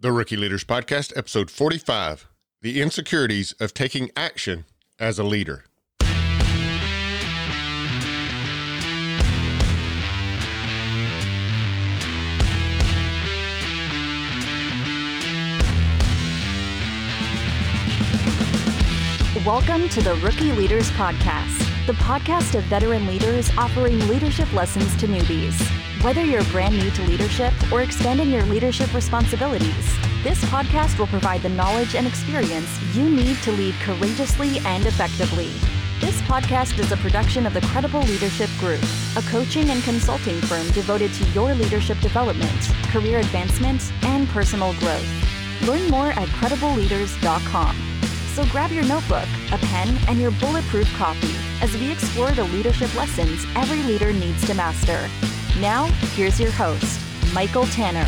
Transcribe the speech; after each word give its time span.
The 0.00 0.12
Rookie 0.12 0.36
Leaders 0.36 0.62
Podcast, 0.62 1.12
episode 1.16 1.50
45 1.50 2.28
The 2.62 2.80
Insecurities 2.80 3.50
of 3.58 3.74
Taking 3.74 4.12
Action 4.16 4.64
as 5.00 5.18
a 5.18 5.24
Leader. 5.24 5.64
Welcome 19.44 19.88
to 19.88 20.00
the 20.00 20.16
Rookie 20.22 20.52
Leaders 20.52 20.92
Podcast, 20.92 21.58
the 21.88 21.94
podcast 21.94 22.54
of 22.54 22.62
veteran 22.66 23.04
leaders 23.08 23.50
offering 23.58 23.98
leadership 24.06 24.52
lessons 24.52 24.96
to 24.98 25.08
newbies. 25.08 25.77
Whether 26.02 26.24
you're 26.24 26.44
brand 26.44 26.78
new 26.78 26.92
to 26.92 27.02
leadership 27.02 27.52
or 27.72 27.82
expanding 27.82 28.30
your 28.30 28.44
leadership 28.44 28.94
responsibilities, 28.94 29.98
this 30.22 30.44
podcast 30.44 30.96
will 30.96 31.08
provide 31.08 31.42
the 31.42 31.48
knowledge 31.48 31.96
and 31.96 32.06
experience 32.06 32.70
you 32.94 33.10
need 33.10 33.36
to 33.38 33.50
lead 33.50 33.74
courageously 33.80 34.60
and 34.60 34.86
effectively. 34.86 35.50
This 36.00 36.20
podcast 36.22 36.78
is 36.78 36.92
a 36.92 36.96
production 36.98 37.46
of 37.46 37.54
the 37.54 37.62
Credible 37.62 38.02
Leadership 38.02 38.48
Group, 38.60 38.80
a 39.16 39.22
coaching 39.22 39.70
and 39.70 39.82
consulting 39.82 40.40
firm 40.42 40.70
devoted 40.70 41.12
to 41.14 41.24
your 41.30 41.52
leadership 41.54 41.98
development, 41.98 42.70
career 42.92 43.18
advancement, 43.18 43.92
and 44.02 44.28
personal 44.28 44.74
growth. 44.74 45.62
Learn 45.66 45.88
more 45.88 46.10
at 46.12 46.28
credibleleaders.com. 46.28 47.76
So 48.34 48.46
grab 48.52 48.70
your 48.70 48.84
notebook, 48.84 49.26
a 49.50 49.58
pen, 49.58 49.98
and 50.06 50.20
your 50.20 50.30
bulletproof 50.30 50.88
coffee 50.94 51.34
as 51.60 51.76
we 51.76 51.90
explore 51.90 52.30
the 52.30 52.44
leadership 52.44 52.94
lessons 52.94 53.44
every 53.56 53.82
leader 53.82 54.12
needs 54.12 54.46
to 54.46 54.54
master. 54.54 55.08
Now, 55.60 55.86
here's 56.14 56.38
your 56.38 56.52
host, 56.52 57.00
Michael 57.34 57.66
Tanner. 57.66 58.04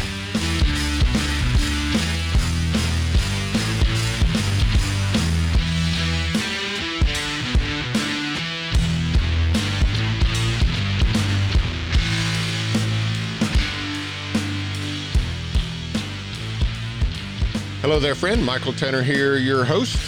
Hello 17.81 17.99
there, 17.99 18.15
friend. 18.15 18.47
Michael 18.47 18.73
Tanner 18.73 19.03
here, 19.03 19.39
your 19.39 19.65
host. 19.65 19.99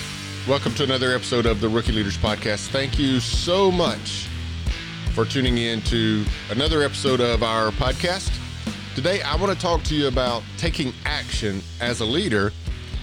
Welcome 0.46 0.74
to 0.74 0.84
another 0.84 1.12
episode 1.12 1.46
of 1.46 1.60
the 1.60 1.68
Rookie 1.68 1.90
Leaders 1.90 2.16
Podcast. 2.16 2.68
Thank 2.68 3.00
you 3.00 3.18
so 3.18 3.72
much 3.72 4.28
for 5.12 5.26
tuning 5.26 5.58
in 5.58 5.82
to 5.82 6.24
another 6.50 6.82
episode 6.82 7.20
of 7.20 7.42
our 7.42 7.70
podcast. 7.72 8.34
Today, 8.94 9.20
I 9.20 9.36
want 9.36 9.52
to 9.52 9.58
talk 9.58 9.82
to 9.84 9.94
you 9.94 10.08
about 10.08 10.42
taking 10.56 10.94
action 11.04 11.60
as 11.82 12.00
a 12.00 12.04
leader. 12.04 12.50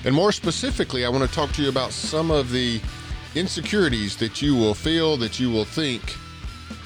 And 0.05 0.15
more 0.15 0.31
specifically, 0.31 1.05
I 1.05 1.09
want 1.09 1.29
to 1.29 1.35
talk 1.35 1.51
to 1.51 1.61
you 1.61 1.69
about 1.69 1.91
some 1.91 2.31
of 2.31 2.51
the 2.51 2.81
insecurities 3.35 4.17
that 4.17 4.41
you 4.41 4.55
will 4.55 4.73
feel, 4.73 5.17
that 5.17 5.39
you 5.39 5.51
will 5.51 5.65
think 5.65 6.15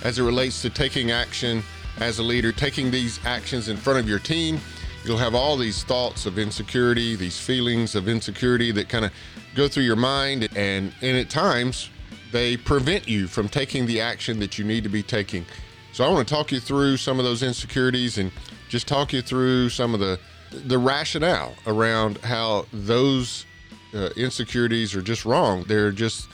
as 0.03 0.19
it 0.19 0.23
relates 0.23 0.61
to 0.61 0.69
taking 0.69 1.11
action 1.11 1.63
as 1.99 2.19
a 2.19 2.23
leader, 2.23 2.52
taking 2.52 2.91
these 2.91 3.19
actions 3.25 3.69
in 3.69 3.77
front 3.77 3.99
of 3.99 4.09
your 4.09 4.19
team. 4.19 4.59
You'll 5.05 5.17
have 5.17 5.35
all 5.35 5.55
these 5.55 5.83
thoughts 5.83 6.25
of 6.25 6.37
insecurity, 6.37 7.15
these 7.15 7.39
feelings 7.39 7.95
of 7.95 8.09
insecurity 8.09 8.71
that 8.73 8.89
kind 8.89 9.05
of 9.05 9.11
go 9.55 9.69
through 9.69 9.83
your 9.83 9.95
mind, 9.95 10.49
and, 10.55 10.93
and 11.02 11.17
at 11.17 11.30
times 11.30 11.89
they 12.34 12.58
prevent 12.58 13.08
you 13.08 13.28
from 13.28 13.48
taking 13.48 13.86
the 13.86 14.02
action 14.02 14.39
that 14.39 14.58
you 14.58 14.66
need 14.66 14.84
to 14.84 14.89
be 14.89 15.03
taking. 15.03 15.45
So 15.94 16.03
I 16.03 16.09
want 16.09 16.28
to 16.28 16.34
talk 16.34 16.52
you 16.52 16.59
through 16.59 16.98
some 16.98 17.20
of 17.20 17.26
those 17.26 17.44
insecurities 17.44 18.17
and 18.17 18.31
just 18.67 18.88
talk 18.88 19.14
you 19.14 19.22
through 19.22 19.70
some 19.70 19.94
of 19.94 20.02
the 20.02 20.20
the 20.66 20.78
rationale 20.78 21.56
around 21.66 22.17
how 22.20 22.66
those 22.73 23.45
uh, 23.94 24.09
insecurities 24.16 24.95
are 24.95 25.02
just 25.02 25.26
wrong. 25.26 25.64
They're 25.67 25.92
just 25.92 26.28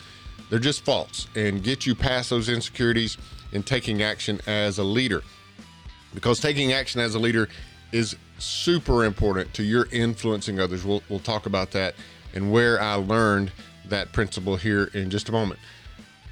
they're 0.49 0.57
just 0.57 0.83
false, 0.83 1.27
and 1.35 1.61
get 1.61 1.85
you 1.85 1.93
past 1.93 2.29
those 2.29 2.49
insecurities 2.49 3.17
and 3.53 3.65
taking 3.65 4.01
action 4.01 4.39
as 4.47 4.79
a 4.79 4.83
leader. 4.83 5.21
Because 6.13 6.39
taking 6.39 6.71
action 6.71 7.01
as 7.01 7.13
a 7.13 7.19
leader 7.19 7.49
is 7.91 8.15
super 8.39 9.03
important 9.03 9.53
to 9.55 9.63
your 9.63 9.87
influencing 9.91 10.61
others. 10.61 10.85
We'll 10.85 11.03
we'll 11.09 11.19
talk 11.19 11.45
about 11.45 11.71
that 11.71 11.95
and 12.33 12.51
where 12.53 12.81
I 12.81 12.93
learned 12.93 13.51
that 13.89 14.13
principle 14.13 14.55
here 14.55 14.89
in 14.93 15.09
just 15.09 15.27
a 15.27 15.33
moment. 15.33 15.59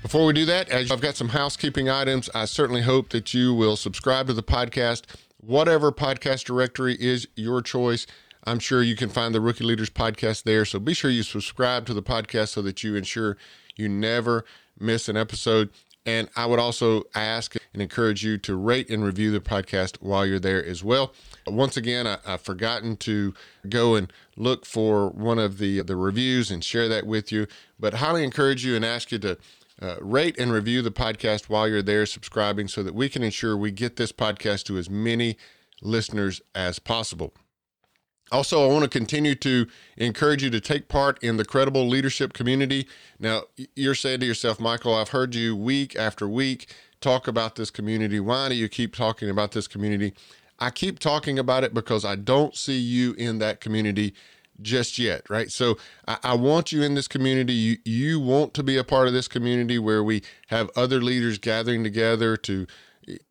Before 0.01 0.25
we 0.25 0.33
do 0.33 0.45
that, 0.45 0.69
as 0.69 0.91
I've 0.91 1.01
got 1.01 1.15
some 1.15 1.29
housekeeping 1.29 1.89
items, 1.89 2.29
I 2.33 2.45
certainly 2.45 2.81
hope 2.81 3.09
that 3.09 3.33
you 3.33 3.53
will 3.53 3.75
subscribe 3.75 4.27
to 4.27 4.33
the 4.33 4.43
podcast. 4.43 5.03
Whatever 5.37 5.91
podcast 5.91 6.45
directory 6.45 6.95
is 6.99 7.27
your 7.35 7.61
choice, 7.61 8.05
I'm 8.45 8.59
sure 8.59 8.81
you 8.83 8.95
can 8.95 9.09
find 9.09 9.35
the 9.35 9.41
Rookie 9.41 9.65
Leaders 9.65 9.89
podcast 9.89 10.43
there. 10.43 10.65
So 10.65 10.79
be 10.79 10.93
sure 10.93 11.11
you 11.11 11.23
subscribe 11.23 11.85
to 11.87 11.93
the 11.93 12.03
podcast 12.03 12.49
so 12.49 12.61
that 12.61 12.83
you 12.83 12.95
ensure 12.95 13.37
you 13.75 13.89
never 13.89 14.45
miss 14.79 15.09
an 15.09 15.17
episode. 15.17 15.69
And 16.05 16.29
I 16.37 16.45
would 16.45 16.59
also 16.59 17.03
ask 17.13 17.55
and 17.73 17.81
encourage 17.81 18.23
you 18.23 18.37
to 18.37 18.55
rate 18.55 18.89
and 18.89 19.03
review 19.03 19.31
the 19.31 19.41
podcast 19.41 19.97
while 19.99 20.25
you're 20.25 20.39
there 20.39 20.63
as 20.63 20.81
well. 20.81 21.11
Once 21.45 21.75
again, 21.75 22.07
I, 22.07 22.19
have 22.25 22.41
forgotten 22.41 22.95
to 22.97 23.33
go 23.67 23.95
and 23.95 24.13
look 24.37 24.65
for 24.65 25.09
one 25.09 25.37
of 25.37 25.57
the 25.57 25.81
the 25.81 25.97
reviews 25.97 26.49
and 26.49 26.63
share 26.63 26.87
that 26.87 27.05
with 27.05 27.33
you. 27.33 27.47
But 27.77 27.95
highly 27.95 28.23
encourage 28.23 28.63
you 28.63 28.75
and 28.75 28.85
ask 28.85 29.11
you 29.11 29.19
to 29.19 29.37
uh, 29.81 29.95
rate 30.01 30.38
and 30.39 30.51
review 30.51 30.81
the 30.81 30.91
podcast 30.91 31.49
while 31.49 31.67
you're 31.67 31.81
there 31.81 32.05
subscribing, 32.05 32.67
so 32.67 32.83
that 32.83 32.95
we 32.95 33.09
can 33.09 33.23
ensure 33.23 33.55
we 33.55 33.71
get 33.71 33.95
this 33.95 34.11
podcast 34.11 34.63
to 34.65 34.77
as 34.77 34.89
many 34.89 35.38
listeners 35.81 36.41
as 36.55 36.79
possible. 36.79 37.33
Also, 38.31 38.63
I 38.63 38.71
want 38.71 38.83
to 38.83 38.89
continue 38.89 39.35
to 39.35 39.67
encourage 39.95 40.43
you 40.43 40.49
to 40.49 40.59
take 40.59 40.89
part 40.89 41.21
in 41.23 41.38
the 41.38 41.45
credible 41.45 41.88
leadership 41.88 42.33
community. 42.33 42.88
Now, 43.19 43.43
you're 43.75 43.95
saying 43.95 44.19
to 44.19 44.25
yourself, 44.25 44.59
Michael, 44.59 44.93
I've 44.93 45.09
heard 45.09 45.33
you 45.33 45.55
week 45.55 45.95
after 45.95 46.27
week 46.27 46.73
talk 46.99 47.27
about 47.27 47.55
this 47.55 47.71
community. 47.71 48.19
Why 48.19 48.49
do 48.49 48.55
you 48.55 48.67
keep 48.67 48.95
talking 48.95 49.29
about 49.29 49.51
this 49.51 49.67
community? 49.67 50.13
I 50.59 50.71
keep 50.71 50.99
talking 50.99 51.39
about 51.39 51.63
it 51.63 51.73
because 51.73 52.03
I 52.03 52.15
don't 52.15 52.55
see 52.55 52.79
you 52.79 53.13
in 53.13 53.38
that 53.39 53.61
community 53.61 54.13
just 54.62 54.97
yet, 54.97 55.29
right? 55.29 55.51
So 55.51 55.78
I, 56.07 56.18
I, 56.23 56.35
want 56.35 56.72
you 56.72 56.81
in 56.81 56.95
this 56.95 57.07
community. 57.07 57.53
You, 57.53 57.78
you 57.85 58.19
want 58.19 58.53
to 58.56 58.63
be 58.63 58.78
a 58.78 58.84
part 58.84 59.07
of 59.07 59.13
this 59.13 59.28
community 59.28 59.79
where 59.79 60.03
we 60.03 60.23
have 60.47 60.69
other 60.75 61.01
leaders 61.01 61.38
gathering 61.38 61.84
together 61.84 62.38
to 62.38 62.68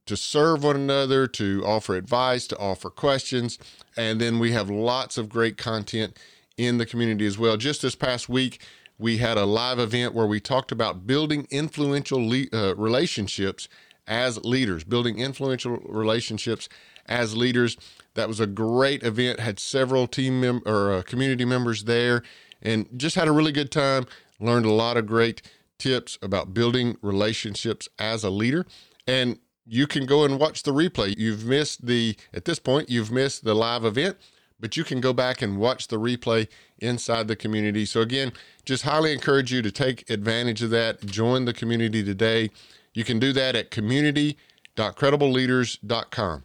to 0.06 0.16
serve 0.16 0.64
one 0.64 0.76
another, 0.76 1.26
to 1.26 1.62
offer 1.66 1.96
advice, 1.96 2.46
to 2.46 2.58
offer 2.58 2.88
questions. 2.88 3.58
And 3.96 4.20
then 4.20 4.38
we 4.38 4.52
have 4.52 4.70
lots 4.70 5.18
of 5.18 5.28
great 5.28 5.58
content 5.58 6.16
in 6.56 6.78
the 6.78 6.86
community 6.86 7.26
as 7.26 7.36
well. 7.38 7.56
Just 7.56 7.82
this 7.82 7.94
past 7.94 8.28
week, 8.28 8.60
we 8.98 9.18
had 9.18 9.36
a 9.36 9.44
live 9.44 9.78
event 9.78 10.14
where 10.14 10.26
we 10.26 10.40
talked 10.40 10.72
about 10.72 11.06
building 11.06 11.46
influential 11.50 12.26
le- 12.26 12.46
uh, 12.52 12.74
relationships 12.76 13.68
as 14.06 14.42
leaders, 14.44 14.84
building 14.84 15.18
influential 15.18 15.76
relationships 15.78 16.68
as 17.08 17.36
leaders. 17.36 17.76
That 18.14 18.28
was 18.28 18.40
a 18.40 18.46
great 18.46 19.02
event. 19.02 19.40
Had 19.40 19.58
several 19.58 20.06
team 20.06 20.40
mem- 20.40 20.62
or 20.66 20.92
uh, 20.92 21.02
community 21.02 21.44
members 21.44 21.84
there, 21.84 22.22
and 22.62 22.88
just 22.96 23.16
had 23.16 23.28
a 23.28 23.32
really 23.32 23.52
good 23.52 23.70
time. 23.70 24.06
Learned 24.38 24.66
a 24.66 24.72
lot 24.72 24.96
of 24.96 25.06
great 25.06 25.42
tips 25.78 26.18
about 26.22 26.54
building 26.54 26.96
relationships 27.02 27.88
as 27.98 28.24
a 28.24 28.30
leader. 28.30 28.66
And 29.06 29.38
you 29.66 29.86
can 29.86 30.06
go 30.06 30.24
and 30.24 30.38
watch 30.38 30.62
the 30.62 30.72
replay. 30.72 31.14
You've 31.18 31.44
missed 31.44 31.86
the, 31.86 32.16
at 32.32 32.44
this 32.44 32.58
point, 32.58 32.88
you've 32.88 33.10
missed 33.10 33.44
the 33.44 33.54
live 33.54 33.84
event, 33.84 34.16
but 34.58 34.74
you 34.76 34.84
can 34.84 35.00
go 35.00 35.12
back 35.12 35.42
and 35.42 35.58
watch 35.58 35.88
the 35.88 35.98
replay 35.98 36.46
inside 36.78 37.26
the 37.28 37.36
community. 37.36 37.84
So, 37.84 38.00
again, 38.00 38.32
just 38.64 38.84
highly 38.84 39.12
encourage 39.12 39.52
you 39.52 39.60
to 39.62 39.70
take 39.70 40.08
advantage 40.08 40.62
of 40.62 40.70
that. 40.70 41.04
Join 41.04 41.44
the 41.44 41.52
community 41.52 42.02
today. 42.04 42.50
You 42.94 43.04
can 43.04 43.18
do 43.18 43.34
that 43.34 43.54
at 43.56 43.70
community.credibleleaders.com. 43.70 46.44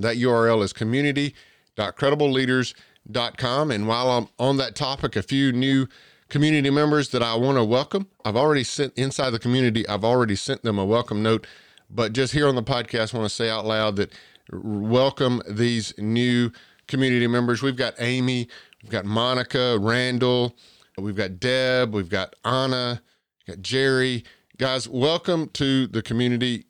That 0.00 0.16
URL 0.16 0.62
is 0.62 0.72
community.credibleleaders.com. 0.72 3.70
And 3.70 3.88
while 3.88 4.10
I'm 4.10 4.28
on 4.38 4.56
that 4.58 4.74
topic, 4.74 5.16
a 5.16 5.22
few 5.22 5.52
new 5.52 5.86
community 6.28 6.70
members 6.70 7.10
that 7.10 7.22
I 7.22 7.36
want 7.36 7.58
to 7.58 7.64
welcome. 7.64 8.08
I've 8.24 8.36
already 8.36 8.64
sent 8.64 8.98
inside 8.98 9.30
the 9.30 9.38
community, 9.38 9.88
I've 9.88 10.04
already 10.04 10.36
sent 10.36 10.62
them 10.62 10.78
a 10.78 10.84
welcome 10.84 11.22
note 11.22 11.46
but 11.90 12.12
just 12.12 12.32
here 12.32 12.48
on 12.48 12.54
the 12.54 12.62
podcast, 12.62 13.14
I 13.14 13.18
want 13.18 13.30
to 13.30 13.34
say 13.34 13.48
out 13.48 13.64
loud 13.64 13.96
that 13.96 14.12
welcome 14.52 15.42
these 15.48 15.94
new 15.98 16.50
community 16.86 17.26
members. 17.26 17.62
We've 17.62 17.76
got 17.76 17.94
Amy, 17.98 18.48
we've 18.82 18.92
got 18.92 19.04
Monica, 19.04 19.78
Randall, 19.80 20.56
we've 20.96 21.16
got 21.16 21.40
Deb, 21.40 21.94
we've 21.94 22.08
got 22.08 22.34
Anna, 22.44 23.00
we've 23.38 23.56
got 23.56 23.62
Jerry. 23.62 24.24
Guys, 24.58 24.88
welcome 24.88 25.48
to 25.50 25.86
the 25.86 26.02
community. 26.02 26.66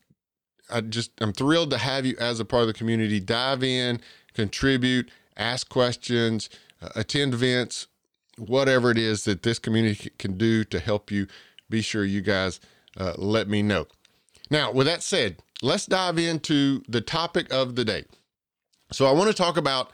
I 0.71 0.81
just 0.81 1.11
I'm 1.21 1.33
thrilled 1.33 1.71
to 1.71 1.79
have 1.79 2.07
you 2.07 2.17
as 2.19 2.41
a 2.41 2.45
part 2.45 2.63
of 2.63 2.69
the 2.69 2.75
community. 2.75 3.21
Dive 3.21 3.63
in, 3.63 4.01
contribute, 4.35 5.11
ask 5.37 5.69
questions, 5.69 6.49
uh, 6.83 6.89
attend 6.95 7.35
events, 7.35 7.87
whatever 8.37 8.91
it 8.91 8.99
is 8.99 9.25
that 9.25 9.43
this 9.43 9.59
community 9.59 10.11
can 10.19 10.37
do 10.37 10.65
to 10.65 10.79
help 10.79 11.11
you. 11.11 11.27
Be 11.71 11.83
sure 11.83 12.05
you 12.05 12.21
guys 12.21 12.61
uh, 12.97 13.13
let 13.17 13.49
me 13.49 13.63
know. 13.63 13.87
Now, 14.51 14.73
with 14.73 14.87
that 14.87 15.03
said, 15.03 15.43
let's 15.61 15.87
dive 15.87 16.19
into 16.19 16.83
the 16.89 17.01
topic 17.01 17.53
of 17.53 17.77
the 17.77 17.85
day. 17.85 18.05
So, 18.91 19.07
I 19.07 19.13
want 19.13 19.29
to 19.29 19.37
talk 19.37 19.57
about 19.57 19.91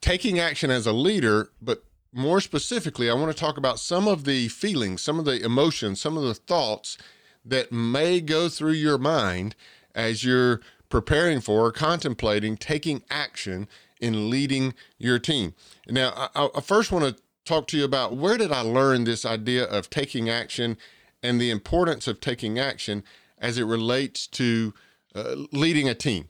taking 0.00 0.38
action 0.38 0.70
as 0.70 0.86
a 0.86 0.92
leader, 0.92 1.50
but 1.60 1.84
more 2.12 2.40
specifically, 2.40 3.10
I 3.10 3.14
want 3.14 3.34
to 3.34 3.38
talk 3.38 3.56
about 3.56 3.80
some 3.80 4.06
of 4.06 4.24
the 4.24 4.48
feelings, 4.48 5.02
some 5.02 5.18
of 5.18 5.24
the 5.24 5.42
emotions, 5.42 6.00
some 6.00 6.16
of 6.16 6.24
the 6.24 6.34
thoughts 6.34 6.98
that 7.44 7.72
may 7.72 8.20
go 8.20 8.48
through 8.48 8.72
your 8.72 8.98
mind 8.98 9.56
as 9.94 10.24
you're 10.24 10.60
preparing 10.88 11.40
for, 11.40 11.66
or 11.66 11.72
contemplating, 11.72 12.56
taking 12.56 13.02
action 13.10 13.66
in 14.00 14.28
leading 14.28 14.74
your 14.98 15.18
team. 15.18 15.54
Now, 15.88 16.30
I, 16.34 16.48
I 16.54 16.60
first 16.60 16.92
want 16.92 17.04
to 17.04 17.22
talk 17.44 17.66
to 17.68 17.78
you 17.78 17.84
about 17.84 18.16
where 18.16 18.36
did 18.36 18.52
I 18.52 18.60
learn 18.60 19.04
this 19.04 19.24
idea 19.24 19.64
of 19.64 19.90
taking 19.90 20.28
action 20.28 20.76
and 21.22 21.40
the 21.40 21.50
importance 21.50 22.06
of 22.06 22.20
taking 22.20 22.58
action 22.58 23.04
as 23.38 23.58
it 23.58 23.64
relates 23.64 24.26
to 24.26 24.74
uh, 25.14 25.34
leading 25.52 25.88
a 25.88 25.94
team. 25.94 26.28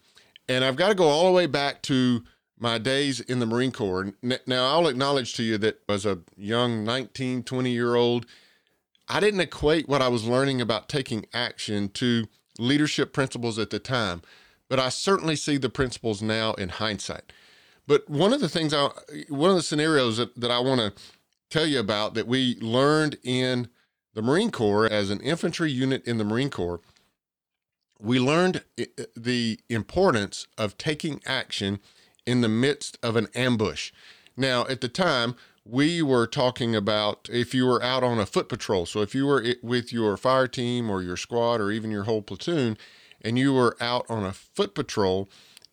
And 0.49 0.65
I've 0.65 0.77
got 0.77 0.89
to 0.89 0.95
go 0.95 1.09
all 1.09 1.27
the 1.27 1.33
way 1.33 1.47
back 1.47 1.83
to 1.83 2.23
my 2.59 2.79
days 2.79 3.21
in 3.21 3.41
the 3.41 3.47
Marine 3.47 3.73
Corps. 3.73 4.13
Now, 4.23 4.67
I'll 4.67 4.87
acknowledge 4.87 5.35
to 5.35 5.43
you 5.43 5.59
that 5.59 5.81
as 5.89 6.07
a 6.07 6.21
young 6.37 6.85
19, 6.85 7.43
20 7.43 7.71
year 7.71 7.95
old, 7.95 8.27
I 9.09 9.21
didn't 9.21 9.41
equate 9.41 9.89
what 9.89 10.03
I 10.03 10.09
was 10.09 10.27
learning 10.27 10.61
about 10.61 10.89
taking 10.89 11.27
action 11.33 11.89
to 11.91 12.27
leadership 12.59 13.13
principles 13.13 13.59
at 13.59 13.71
the 13.71 13.79
time, 13.79 14.23
but 14.69 14.79
I 14.79 14.89
certainly 14.89 15.37
see 15.37 15.57
the 15.57 15.69
principles 15.69 16.23
now 16.23 16.55
in 16.55 16.69
hindsight. 16.69 17.33
But 17.87 18.09
one 18.09 18.33
of 18.33 18.41
the 18.41 18.49
things 18.49 18.73
I, 18.73 18.91
one 19.29 19.51
of 19.51 19.57
the 19.57 19.63
scenarios 19.63 20.17
that, 20.19 20.39
that 20.41 20.51
I 20.51 20.61
want 20.61 20.81
to 20.81 21.03
tell 21.51 21.67
you 21.67 21.81
about 21.81 22.15
that 22.15 22.27
we 22.27 22.57
learned 22.61 23.19
in 23.23 23.69
the 24.15 24.23
Marine 24.23 24.51
Corps 24.51 24.87
as 24.87 25.11
an 25.11 25.21
infantry 25.21 25.71
unit 25.71 26.05
in 26.07 26.19
the 26.19 26.25
Marine 26.25 26.51
Corps, 26.51 26.81
we 27.99 28.19
learned 28.19 28.63
the 29.17 29.61
importance 29.69 30.47
of 30.59 30.77
taking 30.79 31.21
action 31.25 31.79
in 32.27 32.41
the 32.41 32.49
midst 32.49 32.99
of 33.03 33.17
an 33.17 33.29
ambush. 33.35 33.93
Now, 34.37 34.67
at 34.67 34.81
the 34.81 34.89
time, 34.89 35.37
we 35.65 36.03
were 36.03 36.27
talking 36.27 36.75
about 36.75 37.29
if 37.33 37.55
you 37.55 37.67
were 37.67 37.83
out 37.83 38.03
on 38.03 38.19
a 38.19 38.27
foot 38.27 38.49
patrol. 38.49 38.87
So, 38.87 39.01
if 39.01 39.15
you 39.15 39.27
were 39.27 39.45
with 39.63 39.93
your 39.93 40.17
fire 40.17 40.49
team 40.49 40.91
or 40.91 41.03
your 41.03 41.17
squad 41.17 41.61
or 41.61 41.71
even 41.71 41.91
your 41.91 42.05
whole 42.05 42.23
platoon, 42.23 42.77
and 43.23 43.39
you 43.39 43.53
were 43.53 43.77
out 43.81 44.05
on 44.09 44.25
a 44.25 44.33
foot 44.33 44.75
patrol 44.75 45.31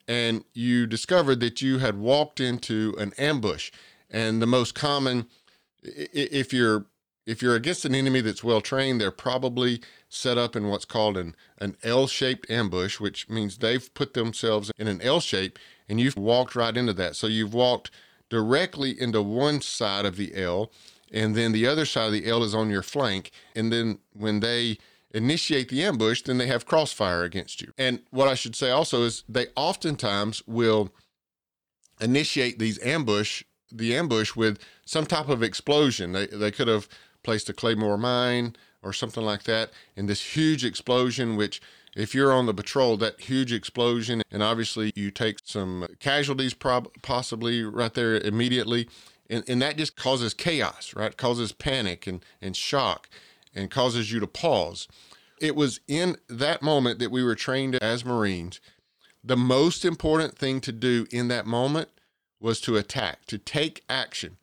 and 0.08 0.44
you 0.54 0.88
discovered 0.88 1.40
that 1.40 1.62
you 1.62 1.80
had 1.80 1.98
walked 1.98 2.40
into 2.40 2.96
an 2.98 3.14
ambush. 3.18 3.72
And 4.10 4.42
the 4.42 4.48
most 4.48 4.74
common, 4.74 5.28
if 5.84 6.54
you're 6.54 6.86
if 7.28 7.44
you're 7.44 7.56
against 7.56 7.86
an 7.86 7.94
enemy 7.94 8.22
that's 8.22 8.44
well 8.44 8.60
trained, 8.60 9.00
they're 9.00 9.12
probably 9.12 9.82
set 10.08 10.36
up 10.36 10.56
in 10.56 10.68
what's 10.68 10.86
called 10.86 11.16
an, 11.16 11.36
an 11.60 11.78
L 11.84 12.08
shaped 12.08 12.50
ambush, 12.50 13.00
which 13.00 13.30
means 13.30 13.58
they've 13.60 13.94
put 13.94 14.16
themselves 14.16 14.72
in 14.80 14.88
an 14.88 15.00
L 15.02 15.20
shape 15.20 15.60
and 15.88 16.00
you've 16.00 16.18
walked 16.18 16.56
right 16.56 16.76
into 16.76 16.94
that. 16.94 17.16
So 17.16 17.28
you've 17.28 17.54
walked 17.54 17.92
directly 18.30 19.00
into 19.00 19.22
one 19.22 19.62
side 19.62 20.06
of 20.06 20.18
the 20.18 20.36
L, 20.36 20.72
and 21.12 21.36
then 21.36 21.52
the 21.52 21.68
other 21.68 21.86
side 21.86 22.08
of 22.08 22.14
the 22.14 22.28
L 22.28 22.44
is 22.44 22.54
on 22.54 22.70
your 22.70 22.84
flank. 22.84 23.32
And 23.56 23.72
then 23.72 24.00
when 24.14 24.42
they 24.42 24.78
initiate 25.12 25.70
the 25.70 25.84
ambush, 25.84 26.22
then 26.22 26.38
they 26.38 26.48
have 26.48 26.66
crossfire 26.66 27.24
against 27.24 27.62
you. 27.62 27.72
And 27.78 28.02
what 28.12 28.28
I 28.28 28.36
should 28.36 28.56
say 28.56 28.70
also 28.70 29.04
is 29.04 29.24
they 29.28 29.48
oftentimes 29.56 30.44
will 30.46 30.94
initiate 32.00 32.60
these 32.60 32.82
ambush 32.84 33.44
the 33.72 33.96
ambush 33.96 34.36
with 34.36 34.60
some 34.86 35.06
type 35.06 35.30
of 35.30 35.44
explosion. 35.44 36.12
They 36.12 36.28
they 36.28 36.52
could 36.52 36.68
have 36.68 36.88
placed 37.24 37.50
a 37.50 37.54
Claymore 37.54 37.98
mine 37.98 38.56
or 38.82 38.94
something 38.94 39.24
like 39.24 39.44
that. 39.44 39.72
And 39.96 40.08
this 40.08 40.36
huge 40.36 40.64
explosion, 40.64 41.36
which 41.36 41.62
if 41.96 42.14
you're 42.14 42.32
on 42.32 42.46
the 42.46 42.54
patrol, 42.54 42.98
that 42.98 43.22
huge 43.22 43.52
explosion, 43.52 44.22
and 44.32 44.44
obviously 44.44 44.92
you 44.96 45.12
take 45.12 45.40
some 45.44 45.88
casualties, 46.00 46.54
prob- 46.54 46.92
possibly 47.02 47.64
right 47.64 47.94
there 47.94 48.18
immediately, 48.18 48.88
and, 49.30 49.44
and 49.48 49.62
that 49.62 49.78
just 49.78 49.96
causes 49.96 50.34
chaos, 50.34 50.94
right? 50.96 51.16
Causes 51.18 51.52
panic 51.52 52.08
and, 52.08 52.24
and 52.42 52.56
shock 52.56 53.10
and 53.54 53.72
causes 53.72 54.12
you 54.12 54.20
to 54.20 54.28
pause. 54.28 54.88
It 55.42 55.56
was 55.56 55.80
in 55.88 56.18
that 56.28 56.62
moment 56.62 57.00
that 57.00 57.12
we 57.12 57.24
were 57.24 57.36
trained 57.36 57.76
as 57.76 58.06
Marines. 58.06 58.60
The 59.24 59.38
most 59.38 59.86
important 59.86 60.38
thing 60.38 60.62
to 60.62 60.72
do 60.72 61.08
in 61.12 61.28
that 61.30 61.46
moment 61.46 61.90
was 62.40 62.62
to 62.62 62.78
attack, 62.78 63.26
to 63.26 63.38
take 63.38 63.84
action 63.90 64.38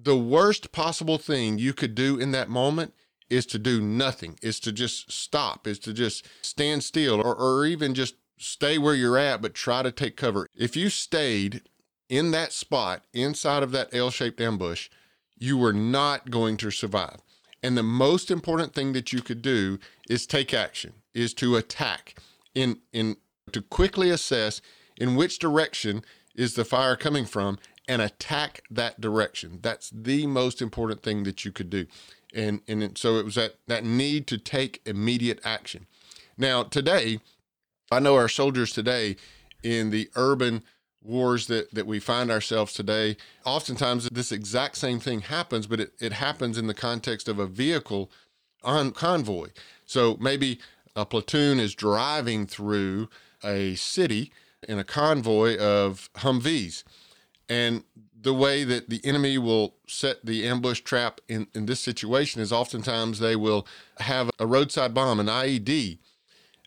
the 0.00 0.16
worst 0.16 0.70
possible 0.72 1.18
thing 1.18 1.58
you 1.58 1.72
could 1.72 1.94
do 1.94 2.18
in 2.18 2.30
that 2.30 2.48
moment 2.48 2.94
is 3.30 3.46
to 3.46 3.58
do 3.58 3.80
nothing, 3.80 4.38
is 4.42 4.60
to 4.60 4.72
just 4.72 5.10
stop, 5.12 5.66
is 5.66 5.78
to 5.80 5.92
just 5.92 6.26
stand 6.42 6.82
still, 6.82 7.20
or, 7.20 7.34
or 7.34 7.66
even 7.66 7.94
just 7.94 8.14
stay 8.38 8.78
where 8.78 8.94
you're 8.94 9.18
at, 9.18 9.42
but 9.42 9.54
try 9.54 9.82
to 9.82 9.92
take 9.92 10.16
cover. 10.16 10.46
If 10.56 10.76
you 10.76 10.88
stayed 10.88 11.62
in 12.08 12.30
that 12.30 12.52
spot 12.52 13.02
inside 13.12 13.62
of 13.62 13.72
that 13.72 13.92
L 13.92 14.10
shaped 14.10 14.40
ambush, 14.40 14.88
you 15.36 15.56
were 15.58 15.72
not 15.72 16.30
going 16.30 16.56
to 16.58 16.70
survive. 16.70 17.18
And 17.62 17.76
the 17.76 17.82
most 17.82 18.30
important 18.30 18.74
thing 18.74 18.92
that 18.92 19.12
you 19.12 19.20
could 19.20 19.42
do 19.42 19.78
is 20.08 20.26
take 20.26 20.54
action, 20.54 20.94
is 21.14 21.34
to 21.34 21.56
attack, 21.56 22.16
in, 22.54 22.78
in 22.92 23.16
to 23.52 23.60
quickly 23.62 24.10
assess 24.10 24.60
in 24.96 25.16
which 25.16 25.38
direction 25.38 26.04
is 26.34 26.54
the 26.54 26.64
fire 26.64 26.96
coming 26.96 27.24
from 27.24 27.58
and 27.88 28.02
attack 28.02 28.62
that 28.70 29.00
direction. 29.00 29.58
That's 29.62 29.90
the 29.90 30.26
most 30.26 30.60
important 30.60 31.02
thing 31.02 31.24
that 31.24 31.44
you 31.44 31.52
could 31.52 31.70
do. 31.70 31.86
And, 32.34 32.60
and 32.68 32.96
so 32.98 33.16
it 33.16 33.24
was 33.24 33.36
that, 33.36 33.56
that 33.66 33.84
need 33.84 34.26
to 34.28 34.38
take 34.38 34.82
immediate 34.84 35.40
action. 35.44 35.86
Now, 36.36 36.62
today, 36.62 37.20
I 37.90 38.00
know 38.00 38.16
our 38.16 38.28
soldiers 38.28 38.72
today 38.72 39.16
in 39.62 39.90
the 39.90 40.10
urban 40.14 40.62
wars 41.02 41.46
that, 41.46 41.72
that 41.74 41.86
we 41.86 41.98
find 41.98 42.30
ourselves 42.30 42.72
today, 42.72 43.16
oftentimes 43.44 44.08
this 44.10 44.30
exact 44.30 44.76
same 44.76 45.00
thing 45.00 45.22
happens, 45.22 45.66
but 45.66 45.80
it, 45.80 45.92
it 46.00 46.12
happens 46.12 46.58
in 46.58 46.66
the 46.66 46.74
context 46.74 47.28
of 47.28 47.38
a 47.38 47.46
vehicle 47.46 48.10
on 48.62 48.90
convoy. 48.90 49.48
So 49.86 50.16
maybe 50.20 50.60
a 50.94 51.06
platoon 51.06 51.60
is 51.60 51.74
driving 51.74 52.46
through 52.46 53.08
a 53.42 53.74
city 53.76 54.32
in 54.68 54.78
a 54.78 54.84
convoy 54.84 55.56
of 55.56 56.10
Humvees 56.16 56.82
and 57.48 57.84
the 58.20 58.34
way 58.34 58.64
that 58.64 58.88
the 58.88 59.00
enemy 59.04 59.38
will 59.38 59.74
set 59.86 60.24
the 60.24 60.46
ambush 60.46 60.80
trap 60.80 61.20
in, 61.28 61.46
in 61.54 61.66
this 61.66 61.80
situation 61.80 62.40
is 62.40 62.52
oftentimes 62.52 63.18
they 63.18 63.36
will 63.36 63.66
have 63.98 64.30
a 64.38 64.46
roadside 64.46 64.92
bomb, 64.92 65.20
an 65.20 65.26
IED, 65.26 65.98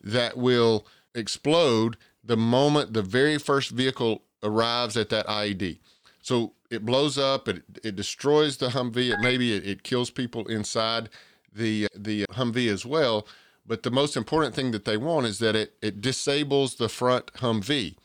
that 0.04 0.38
will 0.38 0.86
explode 1.14 1.98
the 2.24 2.38
moment 2.38 2.94
the 2.94 3.02
very 3.02 3.38
first 3.38 3.72
vehicle 3.72 4.24
arrives 4.44 4.96
at 4.96 5.10
that 5.10 5.28
IED. 5.28 5.80
So 6.22 6.54
it 6.70 6.86
blows 6.86 7.18
up, 7.18 7.48
it, 7.48 7.64
it 7.84 7.96
destroys 7.96 8.58
the 8.58 8.70
Humvee, 8.70 9.12
it, 9.12 9.20
maybe 9.22 9.54
it, 9.54 9.68
it 9.68 9.84
kills 9.84 10.10
people 10.10 10.48
inside 10.48 11.10
the, 11.54 11.88
the 11.96 12.26
Humvee 12.32 12.72
as 12.72 12.86
well. 12.86 13.28
But 13.66 13.84
the 13.84 13.92
most 13.92 14.16
important 14.16 14.56
thing 14.56 14.72
that 14.72 14.86
they 14.86 14.98
want 14.98 15.26
is 15.26 15.40
that 15.40 15.56
it, 15.56 15.74
it 15.82 16.02
disables 16.02 16.76
the 16.76 16.90
front 16.90 17.34
Humvee. 17.36 17.96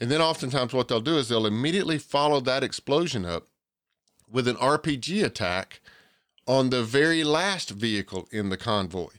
And 0.00 0.10
then 0.10 0.22
oftentimes 0.22 0.72
what 0.72 0.88
they'll 0.88 1.00
do 1.00 1.18
is 1.18 1.28
they'll 1.28 1.46
immediately 1.46 1.98
follow 1.98 2.40
that 2.40 2.64
explosion 2.64 3.26
up 3.26 3.46
with 4.30 4.48
an 4.48 4.56
RPG 4.56 5.22
attack 5.22 5.80
on 6.46 6.70
the 6.70 6.82
very 6.82 7.22
last 7.22 7.70
vehicle 7.70 8.26
in 8.32 8.48
the 8.48 8.56
convoy. 8.56 9.10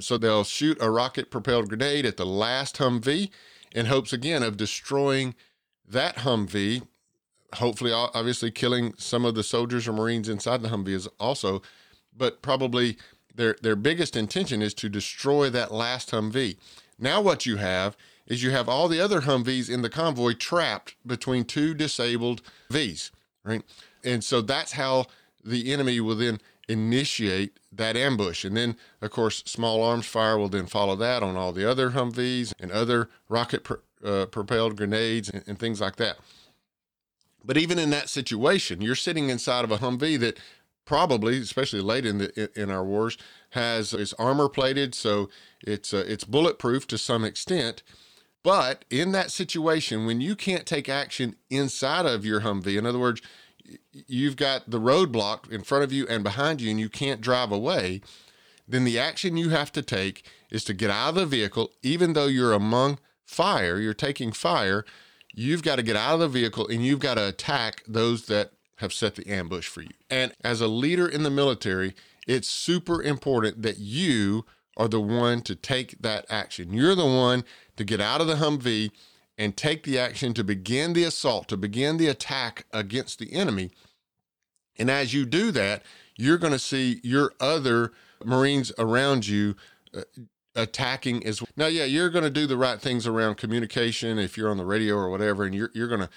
So 0.00 0.16
they'll 0.16 0.44
shoot 0.44 0.78
a 0.80 0.90
rocket 0.90 1.30
propelled 1.30 1.68
grenade 1.68 2.06
at 2.06 2.16
the 2.16 2.26
last 2.26 2.78
Humvee 2.78 3.30
in 3.72 3.86
hopes 3.86 4.12
again 4.12 4.42
of 4.42 4.56
destroying 4.56 5.34
that 5.86 6.16
Humvee, 6.16 6.86
hopefully, 7.54 7.92
obviously, 7.92 8.50
killing 8.50 8.94
some 8.96 9.24
of 9.24 9.34
the 9.34 9.42
soldiers 9.42 9.86
or 9.86 9.92
Marines 9.92 10.28
inside 10.28 10.62
the 10.62 10.68
Humvee 10.68 10.88
is 10.88 11.08
also. 11.20 11.62
But 12.16 12.42
probably 12.42 12.96
their, 13.34 13.56
their 13.60 13.76
biggest 13.76 14.16
intention 14.16 14.62
is 14.62 14.74
to 14.74 14.88
destroy 14.88 15.50
that 15.50 15.72
last 15.72 16.10
Humvee. 16.10 16.56
Now, 16.98 17.20
what 17.20 17.44
you 17.46 17.56
have 17.56 17.96
is 18.26 18.42
you 18.42 18.50
have 18.50 18.68
all 18.68 18.88
the 18.88 19.00
other 19.00 19.22
Humvees 19.22 19.70
in 19.70 19.82
the 19.82 19.90
convoy 19.90 20.32
trapped 20.32 20.96
between 21.06 21.44
two 21.44 21.74
disabled 21.74 22.42
Vs, 22.70 23.10
right? 23.44 23.62
And 24.02 24.22
so 24.24 24.40
that's 24.40 24.72
how 24.72 25.06
the 25.44 25.72
enemy 25.72 26.00
will 26.00 26.16
then 26.16 26.40
initiate 26.68 27.58
that 27.72 27.96
ambush. 27.96 28.44
And 28.44 28.56
then, 28.56 28.76
of 29.02 29.10
course, 29.10 29.42
small 29.46 29.82
arms 29.82 30.06
fire 30.06 30.38
will 30.38 30.48
then 30.48 30.66
follow 30.66 30.96
that 30.96 31.22
on 31.22 31.36
all 31.36 31.52
the 31.52 31.68
other 31.68 31.90
Humvees 31.90 32.54
and 32.58 32.70
other 32.72 33.10
rocket 33.28 33.66
uh, 34.04 34.26
propelled 34.26 34.76
grenades 34.76 35.28
and, 35.28 35.44
and 35.46 35.58
things 35.58 35.80
like 35.80 35.96
that. 35.96 36.16
But 37.44 37.58
even 37.58 37.78
in 37.78 37.90
that 37.90 38.08
situation, 38.08 38.80
you're 38.80 38.94
sitting 38.94 39.28
inside 39.28 39.64
of 39.64 39.70
a 39.70 39.78
Humvee 39.78 40.18
that 40.20 40.38
probably, 40.86 41.38
especially 41.38 41.80
late 41.80 42.06
in 42.06 42.18
the 42.18 42.50
in 42.60 42.70
our 42.70 42.84
wars, 42.84 43.18
has 43.50 43.92
is 43.92 44.14
armor 44.14 44.48
plated, 44.48 44.94
so 44.94 45.28
it's 45.60 45.92
uh, 45.92 46.04
it's 46.06 46.24
bulletproof 46.24 46.86
to 46.88 46.98
some 46.98 47.24
extent. 47.24 47.82
But 48.44 48.84
in 48.90 49.10
that 49.12 49.32
situation, 49.32 50.06
when 50.06 50.20
you 50.20 50.36
can't 50.36 50.66
take 50.66 50.88
action 50.88 51.34
inside 51.50 52.06
of 52.06 52.24
your 52.24 52.42
Humvee, 52.42 52.78
in 52.78 52.86
other 52.86 52.98
words, 52.98 53.22
you've 54.06 54.36
got 54.36 54.70
the 54.70 54.78
roadblock 54.78 55.50
in 55.50 55.62
front 55.62 55.82
of 55.82 55.92
you 55.92 56.06
and 56.06 56.22
behind 56.22 56.60
you, 56.60 56.70
and 56.70 56.78
you 56.78 56.90
can't 56.90 57.22
drive 57.22 57.50
away, 57.50 58.02
then 58.68 58.84
the 58.84 58.98
action 58.98 59.38
you 59.38 59.48
have 59.48 59.72
to 59.72 59.82
take 59.82 60.26
is 60.50 60.62
to 60.64 60.74
get 60.74 60.90
out 60.90 61.10
of 61.10 61.14
the 61.14 61.26
vehicle, 61.26 61.70
even 61.82 62.12
though 62.12 62.26
you're 62.26 62.52
among 62.52 62.98
fire, 63.24 63.80
you're 63.80 63.94
taking 63.94 64.30
fire, 64.30 64.84
you've 65.34 65.62
got 65.62 65.76
to 65.76 65.82
get 65.82 65.96
out 65.96 66.14
of 66.14 66.20
the 66.20 66.28
vehicle 66.28 66.68
and 66.68 66.84
you've 66.84 67.00
got 67.00 67.14
to 67.14 67.26
attack 67.26 67.82
those 67.88 68.26
that 68.26 68.52
have 68.76 68.92
set 68.92 69.14
the 69.14 69.26
ambush 69.26 69.68
for 69.68 69.82
you. 69.82 69.90
And 70.10 70.34
as 70.44 70.60
a 70.60 70.68
leader 70.68 71.08
in 71.08 71.22
the 71.22 71.30
military, 71.30 71.94
it's 72.26 72.48
super 72.48 73.02
important 73.02 73.62
that 73.62 73.78
you 73.78 74.44
are 74.76 74.88
the 74.88 75.00
one 75.00 75.40
to 75.42 75.54
take 75.54 76.00
that 76.00 76.26
action. 76.28 76.72
You're 76.72 76.94
the 76.94 77.04
one 77.04 77.44
to 77.76 77.84
get 77.84 78.00
out 78.00 78.20
of 78.20 78.26
the 78.26 78.34
Humvee 78.34 78.90
and 79.36 79.56
take 79.56 79.82
the 79.82 79.98
action 79.98 80.34
to 80.34 80.44
begin 80.44 80.92
the 80.92 81.04
assault, 81.04 81.48
to 81.48 81.56
begin 81.56 81.96
the 81.96 82.08
attack 82.08 82.66
against 82.72 83.18
the 83.18 83.32
enemy. 83.32 83.70
And 84.78 84.90
as 84.90 85.14
you 85.14 85.24
do 85.24 85.50
that, 85.52 85.82
you're 86.16 86.38
going 86.38 86.52
to 86.52 86.58
see 86.58 87.00
your 87.02 87.32
other 87.40 87.92
Marines 88.24 88.72
around 88.78 89.26
you 89.26 89.56
uh, 89.96 90.02
attacking 90.54 91.26
as 91.26 91.40
well. 91.40 91.48
Now, 91.56 91.66
yeah, 91.66 91.84
you're 91.84 92.10
going 92.10 92.24
to 92.24 92.30
do 92.30 92.46
the 92.46 92.56
right 92.56 92.80
things 92.80 93.06
around 93.06 93.36
communication 93.36 94.18
if 94.18 94.36
you're 94.36 94.50
on 94.50 94.56
the 94.56 94.64
radio 94.64 94.94
or 94.96 95.10
whatever, 95.10 95.44
and 95.44 95.54
you're, 95.54 95.70
you're 95.74 95.88
going 95.88 96.08
to 96.08 96.10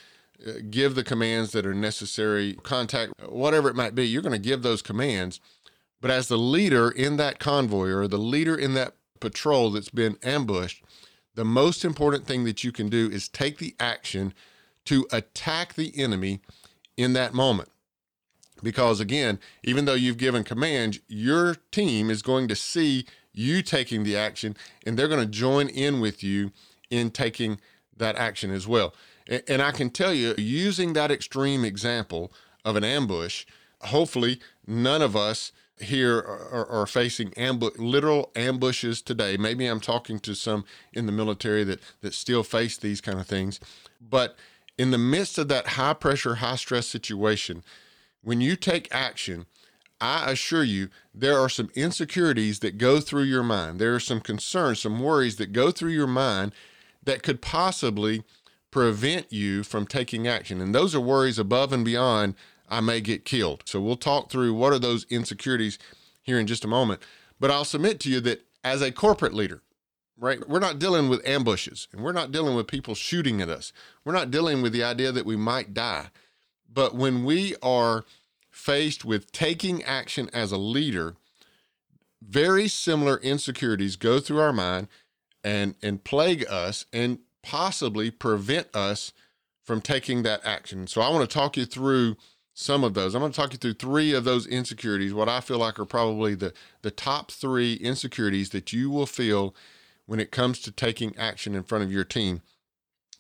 uh, 0.48 0.60
give 0.70 0.96
the 0.96 1.04
commands 1.04 1.52
that 1.52 1.66
are 1.66 1.74
necessary, 1.74 2.54
contact, 2.64 3.14
whatever 3.28 3.70
it 3.70 3.76
might 3.76 3.96
be, 3.96 4.08
you're 4.08 4.22
going 4.22 4.40
to 4.40 4.40
give 4.40 4.62
those 4.62 4.82
commands. 4.82 5.40
But 6.00 6.12
as 6.12 6.28
the 6.28 6.38
leader 6.38 6.90
in 6.90 7.18
that 7.18 7.40
convoy 7.40 7.90
or 7.90 8.08
the 8.08 8.18
leader 8.18 8.56
in 8.56 8.74
that 8.76 8.94
patrol 9.20 9.72
that's 9.72 9.90
been 9.90 10.18
ambushed, 10.24 10.84
the 11.36 11.46
most 11.46 11.86
important 11.86 12.26
thing 12.26 12.44
that 12.46 12.64
you 12.64 12.72
can 12.72 12.90
do 12.90 13.10
is 13.10 13.28
take 13.28 13.58
the 13.58 13.76
action 13.80 14.34
to 14.86 15.08
attack 15.12 15.74
the 15.74 15.98
enemy 15.98 16.40
in 16.96 17.14
that 17.14 17.34
moment. 17.34 17.70
Because 18.64 19.00
again, 19.00 19.40
even 19.64 19.86
though 19.86 19.94
you've 19.94 20.18
given 20.18 20.44
commands, 20.44 21.00
your 21.08 21.56
team 21.72 22.10
is 22.10 22.22
going 22.22 22.48
to 22.48 22.56
see 22.56 23.06
you 23.34 23.62
taking 23.62 24.04
the 24.04 24.18
action 24.18 24.56
and 24.86 24.98
they're 24.98 25.08
going 25.08 25.20
to 25.20 25.32
join 25.32 25.70
in 25.70 26.00
with 26.00 26.24
you 26.24 26.52
in 26.90 27.12
taking 27.12 27.60
that 27.96 28.16
action 28.16 28.50
as 28.50 28.68
well. 28.68 28.96
And 29.48 29.62
I 29.62 29.72
can 29.72 29.90
tell 29.90 30.14
you, 30.14 30.34
using 30.38 30.94
that 30.94 31.12
extreme 31.12 31.66
example 31.66 32.32
of 32.64 32.76
an 32.76 32.84
ambush, 32.84 33.46
hopefully 33.82 34.40
none 34.66 35.02
of 35.02 35.16
us 35.16 35.52
here 35.80 36.18
are, 36.18 36.68
are 36.68 36.88
facing 36.88 37.34
ambush, 37.36 37.78
literal 37.78 38.32
ambushes 38.36 39.02
today. 39.02 39.38
Maybe 39.38 39.68
I'm 39.68 39.80
talking 39.80 40.20
to 40.20 40.36
some 40.36 40.66
in 40.94 41.06
the 41.06 41.12
military 41.12 41.64
that 41.66 41.80
that 42.02 42.14
still 42.14 42.44
face 42.44 42.78
these 42.78 43.02
kind 43.02 43.20
of 43.20 43.28
things, 43.28 43.60
but 44.02 44.36
in 44.78 44.92
the 44.92 44.98
midst 44.98 45.38
of 45.38 45.48
that 45.48 45.68
high 45.70 45.94
pressure, 45.94 46.36
high 46.36 46.56
stress 46.56 46.88
situation, 46.88 47.64
when 48.22 48.42
you 48.42 48.56
take 48.56 48.88
action, 48.94 49.46
I 50.00 50.32
assure 50.32 50.64
you 50.64 50.90
there 51.14 51.40
are 51.40 51.50
some 51.50 51.70
insecurities 51.76 52.60
that 52.60 52.78
go 52.78 53.00
through 53.00 53.24
your 53.24 53.44
mind. 53.44 53.80
There 53.80 53.96
are 53.96 54.00
some 54.00 54.22
concerns, 54.22 54.82
some 54.82 55.00
worries 55.00 55.38
that 55.38 55.54
go 55.54 55.72
through 55.72 55.92
your 55.92 56.08
mind 56.08 56.52
that 57.04 57.24
could 57.24 57.42
possibly 57.42 58.24
prevent 58.70 59.32
you 59.32 59.64
from 59.64 59.88
taking 59.88 60.28
action. 60.28 60.62
And 60.62 60.76
those 60.76 60.94
are 60.94 61.00
worries 61.00 61.40
above 61.40 61.74
and 61.74 61.84
beyond 61.84 62.36
I 62.68 62.82
may 62.82 63.02
get 63.02 63.26
killed. 63.26 63.64
So 63.66 63.80
we'll 63.80 63.98
talk 63.98 64.30
through 64.30 64.54
what 64.54 64.74
are 64.74 64.80
those 64.80 65.06
insecurities 65.10 65.80
here 66.22 66.40
in 66.40 66.48
just 66.48 66.66
a 66.66 66.68
moment. 66.68 67.02
But 67.40 67.52
I'll 67.52 67.66
submit 67.66 68.00
to 68.02 68.10
you 68.10 68.20
that 68.22 68.46
as 68.64 68.82
a 68.82 68.92
corporate 68.92 69.34
leader, 69.34 69.62
right, 70.18 70.48
we're 70.48 70.60
not 70.60 70.80
dealing 70.80 71.10
with 71.10 71.26
ambushes 71.28 71.88
and 71.92 72.02
we're 72.02 72.12
not 72.12 72.32
dealing 72.32 72.56
with 72.56 72.68
people 72.68 72.96
shooting 72.96 73.42
at 73.42 73.50
us. 73.50 73.72
We're 74.04 74.14
not 74.14 74.32
dealing 74.32 74.62
with 74.62 74.74
the 74.74 74.84
idea 74.84 75.12
that 75.12 75.26
we 75.26 75.36
might 75.38 75.74
die. 75.74 76.08
But 76.72 76.96
when 76.96 77.24
we 77.24 77.56
are 77.62 78.06
faced 78.50 79.06
with 79.06 79.32
taking 79.32 79.84
action 79.84 80.30
as 80.34 80.52
a 80.52 80.58
leader, 80.58 81.16
very 82.22 82.68
similar 82.68 83.18
insecurities 83.18 83.96
go 83.96 84.20
through 84.20 84.40
our 84.40 84.54
mind 84.54 84.88
and 85.44 85.76
and 85.82 86.04
plague 86.04 86.46
us 86.50 86.86
and 86.92 87.20
possibly 87.44 88.12
prevent 88.12 88.76
us 88.76 89.14
from 89.64 89.82
taking 89.82 90.24
that 90.24 90.44
action. 90.44 90.88
So 90.88 91.02
I 91.02 91.10
want 91.10 91.30
to 91.30 91.34
talk 91.34 91.56
you 91.56 91.66
through 91.66 92.18
some 92.60 92.84
of 92.84 92.96
those. 92.96 93.14
I'm 93.14 93.22
going 93.22 93.32
to 93.32 93.40
talk 93.40 93.52
you 93.52 93.60
through 93.60 93.76
three 93.76 94.14
of 94.14 94.24
those 94.24 94.48
insecurities, 94.48 95.14
what 95.14 95.30
I 95.30 95.42
feel 95.42 95.60
like 95.60 95.78
are 95.78 95.86
probably 95.86 96.34
the, 96.34 96.54
the 96.82 96.90
top 96.90 97.30
three 97.30 97.76
insecurities 97.76 98.50
that 98.50 98.74
you 98.74 98.90
will 98.90 99.06
feel 99.06 99.54
when 100.08 100.20
it 100.20 100.32
comes 100.32 100.60
to 100.62 100.72
taking 100.72 101.16
action 101.18 101.54
in 101.54 101.62
front 101.62 101.84
of 101.84 101.92
your 101.92 102.04
team. 102.04 102.42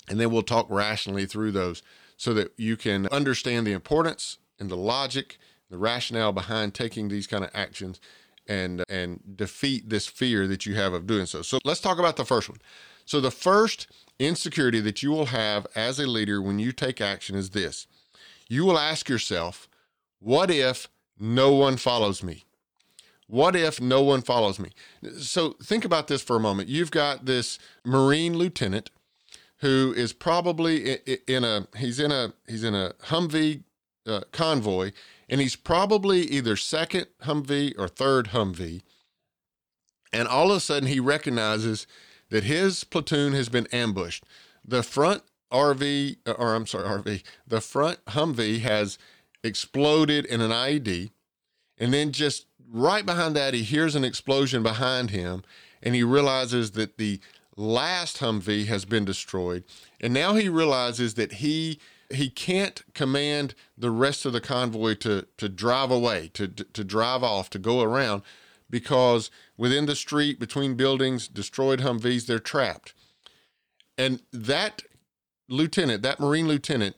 And 0.09 0.19
then 0.19 0.31
we'll 0.31 0.41
talk 0.41 0.65
rationally 0.71 1.27
through 1.27 1.51
those 1.51 1.83
so 2.17 2.33
that 2.33 2.51
you 2.57 2.75
can 2.77 3.05
understand 3.09 3.67
the 3.67 3.73
importance 3.73 4.39
and 4.59 4.71
the 4.71 4.75
logic, 4.75 5.37
the 5.69 5.77
rationale 5.77 6.31
behind 6.31 6.73
taking 6.73 7.07
these 7.07 7.27
kind 7.27 7.43
of 7.43 7.51
actions 7.53 8.01
and 8.47 8.83
and 8.89 9.19
defeat 9.35 9.89
this 9.89 10.07
fear 10.07 10.47
that 10.47 10.65
you 10.65 10.73
have 10.73 10.93
of 10.93 11.05
doing 11.05 11.27
so. 11.27 11.43
So 11.43 11.59
let's 11.63 11.81
talk 11.81 11.99
about 11.99 12.15
the 12.15 12.25
first 12.25 12.49
one. 12.49 12.59
So 13.05 13.21
the 13.21 13.29
first 13.29 13.85
insecurity 14.17 14.79
that 14.79 15.03
you 15.03 15.11
will 15.11 15.25
have 15.25 15.67
as 15.75 15.99
a 15.99 16.07
leader 16.07 16.41
when 16.41 16.57
you 16.57 16.71
take 16.71 17.01
action 17.01 17.35
is 17.35 17.51
this 17.51 17.85
you 18.49 18.65
will 18.65 18.77
ask 18.77 19.09
yourself, 19.09 19.67
what 20.19 20.49
if 20.49 20.87
no 21.19 21.53
one 21.53 21.77
follows 21.77 22.23
me? 22.23 22.43
What 23.27 23.55
if 23.55 23.81
no 23.81 24.01
one 24.01 24.21
follows 24.21 24.57
me? 24.57 24.69
So 25.19 25.55
think 25.61 25.83
about 25.83 26.07
this 26.07 26.21
for 26.21 26.35
a 26.37 26.39
moment. 26.39 26.69
You've 26.69 26.91
got 26.91 27.25
this 27.25 27.59
Marine 27.83 28.37
lieutenant 28.37 28.89
who 29.57 29.93
is 29.95 30.13
probably 30.13 30.93
in 31.27 31.43
a 31.43 31.67
he's 31.77 31.99
in 31.99 32.11
a 32.11 32.33
he's 32.47 32.63
in 32.63 32.75
a 32.75 32.93
Humvee 33.05 33.63
uh, 34.05 34.21
convoy, 34.31 34.91
and 35.27 35.41
he's 35.41 35.55
probably 35.55 36.21
either 36.21 36.55
second 36.55 37.07
Humvee 37.23 37.73
or 37.77 37.87
third 37.87 38.27
Humvee. 38.27 38.81
And 40.13 40.27
all 40.27 40.51
of 40.51 40.57
a 40.57 40.61
sudden, 40.61 40.87
he 40.87 40.99
recognizes 40.99 41.85
that 42.29 42.45
his 42.45 42.83
platoon 42.83 43.33
has 43.33 43.49
been 43.49 43.67
ambushed. 43.73 44.23
The 44.63 44.83
front 44.83 45.23
RV, 45.51 46.17
uh, 46.25 46.31
or 46.31 46.55
I'm 46.55 46.67
sorry, 46.67 46.85
RV, 46.85 47.23
the 47.47 47.61
front 47.61 48.03
Humvee 48.05 48.61
has 48.61 48.97
exploded 49.43 50.25
in 50.25 50.41
an 50.41 50.51
IED. 50.51 51.11
And 51.77 51.93
then 51.93 52.11
just 52.11 52.47
right 52.71 53.05
behind 53.05 53.35
that, 53.35 53.53
he 53.53 53.63
hears 53.63 53.95
an 53.95 54.03
explosion 54.03 54.63
behind 54.63 55.11
him 55.11 55.43
and 55.81 55.95
he 55.95 56.03
realizes 56.03 56.71
that 56.71 56.97
the 56.97 57.19
last 57.55 58.17
Humvee 58.17 58.67
has 58.67 58.85
been 58.85 59.05
destroyed. 59.05 59.63
And 59.99 60.13
now 60.13 60.35
he 60.35 60.49
realizes 60.49 61.15
that 61.15 61.33
he 61.33 61.79
he 62.09 62.29
can't 62.29 62.83
command 62.93 63.53
the 63.77 63.91
rest 63.91 64.25
of 64.25 64.33
the 64.33 64.41
convoy 64.41 64.95
to 64.95 65.27
to 65.37 65.49
drive 65.49 65.91
away, 65.91 66.29
to 66.33 66.47
to 66.47 66.83
drive 66.83 67.23
off, 67.23 67.49
to 67.51 67.59
go 67.59 67.81
around 67.81 68.23
because 68.69 69.31
within 69.55 69.85
the 69.85 69.95
street 69.95 70.39
between 70.39 70.75
buildings, 70.75 71.27
destroyed 71.27 71.79
Humvees, 71.79 72.25
they're 72.25 72.39
trapped. 72.39 72.93
And 73.97 74.21
that 74.31 74.83
lieutenant, 75.49 76.01
that 76.03 76.19
Marine 76.19 76.47
lieutenant, 76.47 76.95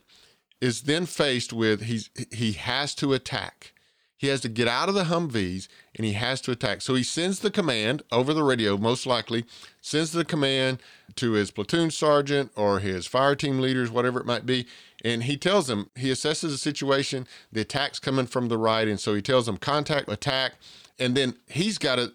is 0.60 0.82
then 0.82 1.06
faced 1.06 1.52
with 1.52 1.82
he's 1.82 2.10
he 2.30 2.52
has 2.52 2.94
to 2.96 3.12
attack. 3.12 3.72
He 4.20 4.26
has 4.26 4.42
to 4.42 4.50
get 4.50 4.68
out 4.68 4.90
of 4.90 4.94
the 4.94 5.04
Humvees 5.04 5.66
and 5.94 6.04
he 6.04 6.12
has 6.12 6.42
to 6.42 6.50
attack. 6.50 6.82
So 6.82 6.94
he 6.94 7.02
sends 7.02 7.38
the 7.38 7.50
command 7.50 8.02
over 8.12 8.34
the 8.34 8.42
radio, 8.42 8.76
most 8.76 9.06
likely, 9.06 9.46
sends 9.80 10.12
the 10.12 10.26
command 10.26 10.82
to 11.16 11.32
his 11.32 11.50
platoon 11.50 11.90
sergeant 11.90 12.52
or 12.54 12.80
his 12.80 13.06
fire 13.06 13.34
team 13.34 13.60
leaders, 13.60 13.90
whatever 13.90 14.20
it 14.20 14.26
might 14.26 14.44
be. 14.44 14.66
And 15.02 15.22
he 15.22 15.38
tells 15.38 15.68
them, 15.68 15.88
he 15.96 16.10
assesses 16.10 16.50
the 16.50 16.58
situation, 16.58 17.26
the 17.50 17.62
attack's 17.62 17.98
coming 17.98 18.26
from 18.26 18.48
the 18.48 18.58
right. 18.58 18.86
And 18.86 19.00
so 19.00 19.14
he 19.14 19.22
tells 19.22 19.46
them, 19.46 19.56
contact, 19.56 20.10
attack. 20.10 20.52
And 20.98 21.14
then 21.14 21.36
he's 21.48 21.78
got 21.78 21.96
to 21.96 22.12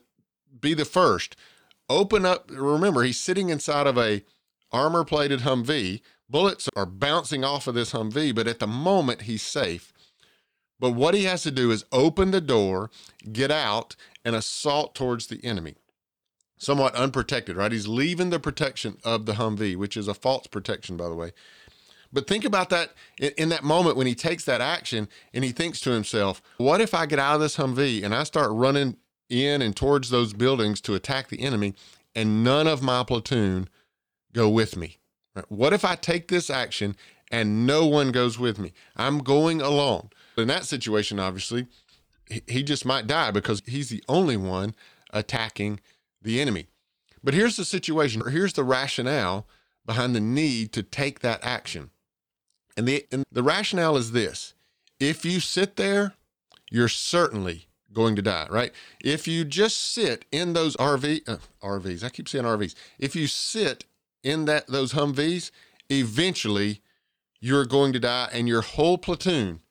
be 0.62 0.76
the 0.76 0.86
first. 0.86 1.36
Open 1.90 2.24
up. 2.24 2.52
Remember, 2.54 3.02
he's 3.02 3.20
sitting 3.20 3.50
inside 3.50 3.88
of 3.88 3.98
a 3.98 4.24
armor 4.72 5.04
plated 5.04 5.40
Humvee 5.40 6.02
Bullets 6.30 6.70
are 6.76 6.86
bouncing 6.86 7.44
off 7.44 7.68
of 7.68 7.76
this 7.76 7.94
Humvee, 7.94 8.34
but 8.34 8.48
at 8.48 8.60
the 8.60 8.68
moment 8.68 9.24
he's 9.24 9.44
safe. 9.44 9.94
But 10.80 10.92
what 10.92 11.14
he 11.14 11.24
has 11.24 11.44
to 11.44 11.52
do 11.52 11.72
is 11.72 11.86
open 11.92 12.32
the 12.32 12.42
door, 12.42 12.90
get 13.32 13.52
out, 13.52 13.96
and 14.24 14.36
assault 14.36 14.96
towards 14.96 15.28
the 15.28 15.44
enemy. 15.44 15.76
Somewhat 16.58 16.96
unprotected, 16.96 17.56
right? 17.56 17.72
He's 17.72 17.88
leaving 17.88 18.30
the 18.30 18.40
protection 18.40 18.98
of 19.04 19.26
the 19.26 19.34
Humvee, 19.34 19.76
which 19.76 19.96
is 19.96 20.08
a 20.08 20.14
false 20.14 20.48
protection, 20.48 20.98
by 20.98 21.08
the 21.08 21.16
way. 21.16 21.32
But 22.12 22.28
think 22.28 22.46
about 22.46 22.70
that 22.70 22.94
in, 23.20 23.50
that 23.50 23.64
moment 23.64 23.98
when 23.98 24.08
he 24.08 24.16
takes 24.16 24.46
that 24.46 24.62
action 24.62 25.10
and 25.34 25.44
he 25.44 25.52
thinks 25.52 25.80
to 25.82 25.92
himself, 25.92 26.42
what 26.58 26.82
if 26.82 26.94
I 26.94 27.06
get 27.06 27.20
out 27.20 27.36
of 27.36 27.42
this 27.42 27.58
Humvee 27.58 28.04
and 28.04 28.16
I 28.16 28.24
start 28.24 28.52
running 28.52 28.98
in 29.30 29.62
and 29.62 29.76
towards 29.76 30.10
those 30.10 30.34
buildings 30.34 30.80
to 30.82 30.96
attack 30.96 31.28
the 31.28 31.42
enemy 31.42 31.74
and 32.16 32.44
none 32.44 32.68
of 32.68 32.82
my 32.82 33.04
platoon 33.04 33.70
go 34.34 34.50
with 34.50 34.78
me? 34.78 34.98
What 35.50 35.74
if 35.74 35.84
I 35.84 35.96
take 35.96 36.28
this 36.28 36.50
action 36.50 36.96
and 37.32 37.66
no 37.66 37.86
one 37.86 38.12
goes 38.12 38.40
with 38.40 38.60
me? 38.60 38.74
I'm 38.96 39.20
going 39.20 39.62
alone. 39.62 40.10
In 40.38 40.48
that 40.48 40.66
situation, 40.66 41.20
obviously, 41.20 41.68
he 42.48 42.64
just 42.64 42.86
might 42.86 43.08
die 43.08 43.32
because 43.32 43.62
he's 43.66 43.90
the 43.90 44.04
only 44.08 44.38
one 44.38 44.76
attacking 45.12 45.80
the 46.22 46.42
enemy. 46.42 46.68
But 47.24 47.34
here's 47.34 47.56
the 47.56 47.66
situation. 47.66 48.22
Here's 48.30 48.54
the 48.54 48.64
rationale 48.64 49.48
behind 49.86 50.16
the 50.16 50.20
need 50.20 50.72
to 50.74 50.84
take 50.84 51.20
that 51.20 51.44
action. 51.44 51.92
And 52.78 52.88
the, 52.88 53.06
and 53.12 53.24
the 53.32 53.44
rationale 53.44 53.98
is 53.98 54.12
this 54.12 54.54
if 55.00 55.26
you 55.26 55.40
sit 55.40 55.76
there, 55.76 56.14
you're 56.70 56.88
certainly 56.88 57.68
going 57.94 58.16
to 58.16 58.22
die, 58.22 58.48
right? 58.50 58.72
If 59.04 59.28
you 59.28 59.46
just 59.46 59.94
sit 59.94 60.26
in 60.32 60.54
those 60.54 60.76
RV, 60.78 61.28
uh, 61.28 61.38
RVs, 61.62 62.04
I 62.04 62.10
keep 62.10 62.28
saying 62.28 62.46
RVs, 62.46 62.76
if 63.00 63.16
you 63.16 63.28
sit 63.28 63.86
in 64.26 64.46
that 64.46 64.68
those 64.68 64.94
Humvees 64.94 65.52
eventually 65.90 66.82
you're 67.40 67.66
going 67.66 67.94
to 67.94 68.00
die 68.00 68.28
and 68.34 68.48
your 68.48 68.62
whole 68.62 68.98
platoon 68.98 69.62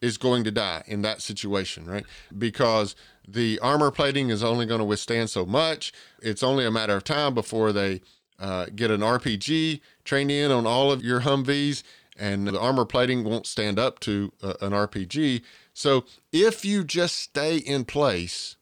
is 0.00 0.16
going 0.16 0.44
to 0.44 0.50
die 0.50 0.82
in 0.86 1.02
that 1.02 1.20
situation, 1.20 1.84
right? 1.84 2.06
Because 2.36 2.96
the 3.26 3.58
armor 3.60 3.90
plating 3.90 4.30
is 4.30 4.42
only 4.42 4.64
going 4.64 4.78
to 4.78 4.84
withstand 4.84 5.28
so 5.28 5.44
much. 5.44 5.92
It's 6.22 6.42
only 6.42 6.64
a 6.64 6.70
matter 6.70 6.96
of 6.96 7.04
time 7.04 7.34
before 7.34 7.72
they 7.72 8.00
uh, 8.38 8.66
get 8.74 8.90
an 8.90 9.00
RPG 9.00 9.80
trained 10.04 10.30
in 10.30 10.50
on 10.50 10.66
all 10.66 10.90
of 10.92 11.04
your 11.04 11.20
Humvees, 11.20 11.82
and 12.16 12.46
the 12.46 12.58
armor 12.58 12.84
plating 12.84 13.24
won't 13.24 13.46
stand 13.46 13.78
up 13.78 13.98
to 14.00 14.32
uh, 14.42 14.54
an 14.60 14.72
RPG. 14.72 15.42
So 15.74 16.04
if 16.32 16.64
you 16.64 16.84
just 16.84 17.16
stay 17.16 17.56
in 17.56 17.84
place, 17.84 18.56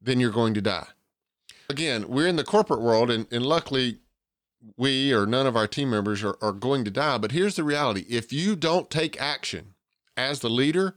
then 0.00 0.20
you're 0.20 0.30
going 0.30 0.54
to 0.54 0.62
die. 0.62 0.88
Again, 1.68 2.06
we're 2.08 2.28
in 2.28 2.36
the 2.36 2.44
corporate 2.44 2.80
world, 2.80 3.10
and, 3.10 3.26
and 3.32 3.44
luckily, 3.44 3.98
we 4.76 5.12
or 5.12 5.26
none 5.26 5.46
of 5.46 5.56
our 5.56 5.66
team 5.66 5.90
members 5.90 6.24
are, 6.24 6.36
are 6.40 6.52
going 6.52 6.84
to 6.84 6.90
die. 6.90 7.18
But 7.18 7.32
here's 7.32 7.56
the 7.56 7.64
reality 7.64 8.04
if 8.08 8.32
you 8.32 8.56
don't 8.56 8.90
take 8.90 9.20
action 9.20 9.74
as 10.16 10.40
the 10.40 10.50
leader, 10.50 10.94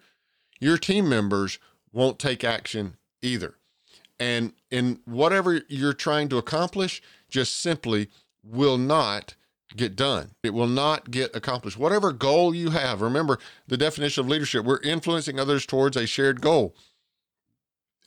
your 0.59 0.77
team 0.77 1.07
members 1.07 1.59
won't 1.91 2.19
take 2.19 2.43
action 2.43 2.95
either. 3.21 3.55
And 4.19 4.53
in 4.69 4.99
whatever 5.05 5.61
you're 5.67 5.93
trying 5.93 6.29
to 6.29 6.37
accomplish, 6.37 7.01
just 7.29 7.55
simply 7.55 8.09
will 8.43 8.77
not 8.77 9.35
get 9.75 9.95
done. 9.95 10.31
It 10.43 10.53
will 10.53 10.67
not 10.67 11.11
get 11.11 11.35
accomplished. 11.35 11.77
Whatever 11.77 12.11
goal 12.11 12.53
you 12.55 12.71
have, 12.71 13.01
remember 13.01 13.39
the 13.67 13.77
definition 13.77 14.21
of 14.21 14.29
leadership, 14.29 14.65
we're 14.65 14.81
influencing 14.81 15.39
others 15.39 15.65
towards 15.65 15.95
a 15.95 16.07
shared 16.07 16.41
goal. 16.41 16.75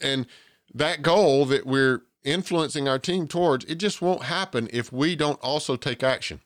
And 0.01 0.27
that 0.75 1.03
goal 1.03 1.47
that 1.47 1.67
we're 1.67 2.03
influencing 2.25 2.89
our 2.89 2.99
team 2.99 3.27
towards, 3.29 3.65
it 3.67 3.77
just 3.77 4.03
won't 4.03 4.25
happen 4.25 4.69
if 4.73 4.93
we 4.93 5.17
don't 5.17 5.41
also 5.41 5.77
take 5.77 6.03
action. 6.03 6.41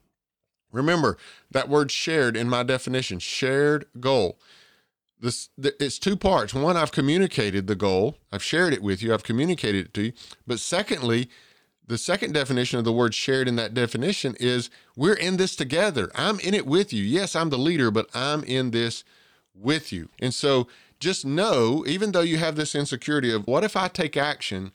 Remember 0.73 1.17
that 1.51 1.69
word 1.69 1.91
shared 1.91 2.37
in 2.37 2.49
my 2.49 2.63
definition, 2.63 3.19
shared 3.19 3.87
goal. 4.01 4.39
This 5.19 5.49
it's 5.59 5.99
two 5.99 6.17
parts. 6.17 6.53
One, 6.53 6.77
I've 6.77 6.93
communicated 6.93 7.67
the 7.67 7.75
goal. 7.75 8.19
I've 8.31 8.43
shared 8.43 8.75
it 8.75 8.83
with 8.83 9.03
you. 9.03 9.15
I've 9.15 9.23
communicated 9.23 9.87
it 9.87 9.95
to 9.95 10.03
you. 10.07 10.13
But 10.47 10.61
secondly, 10.61 11.31
the 11.87 11.97
second 11.97 12.35
definition 12.35 12.79
of 12.79 12.85
the 12.85 12.93
word 12.93 13.15
shared 13.15 13.49
in 13.49 13.57
that 13.57 13.73
definition 13.73 14.37
is 14.39 14.69
we're 14.97 15.15
in 15.15 15.37
this 15.37 15.57
together. 15.57 16.11
I'm 16.15 16.41
in 16.41 16.53
it 16.53 16.67
with 16.67 16.93
you. 16.93 17.03
Yes, 17.03 17.35
I'm 17.35 17.51
the 17.51 17.59
leader, 17.59 17.91
but 17.91 18.09
I'm 18.15 18.45
in 18.45 18.73
this 18.73 19.05
with 19.55 19.93
you. 19.93 20.11
And 20.21 20.35
so 20.35 20.67
just 21.01 21.25
know, 21.25 21.85
even 21.87 22.13
though 22.13 22.21
you 22.21 22.39
have 22.39 22.57
this 22.57 22.75
insecurity 22.75 23.33
of 23.33 23.47
what 23.47 23.65
if 23.65 23.77
I 23.77 23.89
take 23.89 24.17
action, 24.17 24.73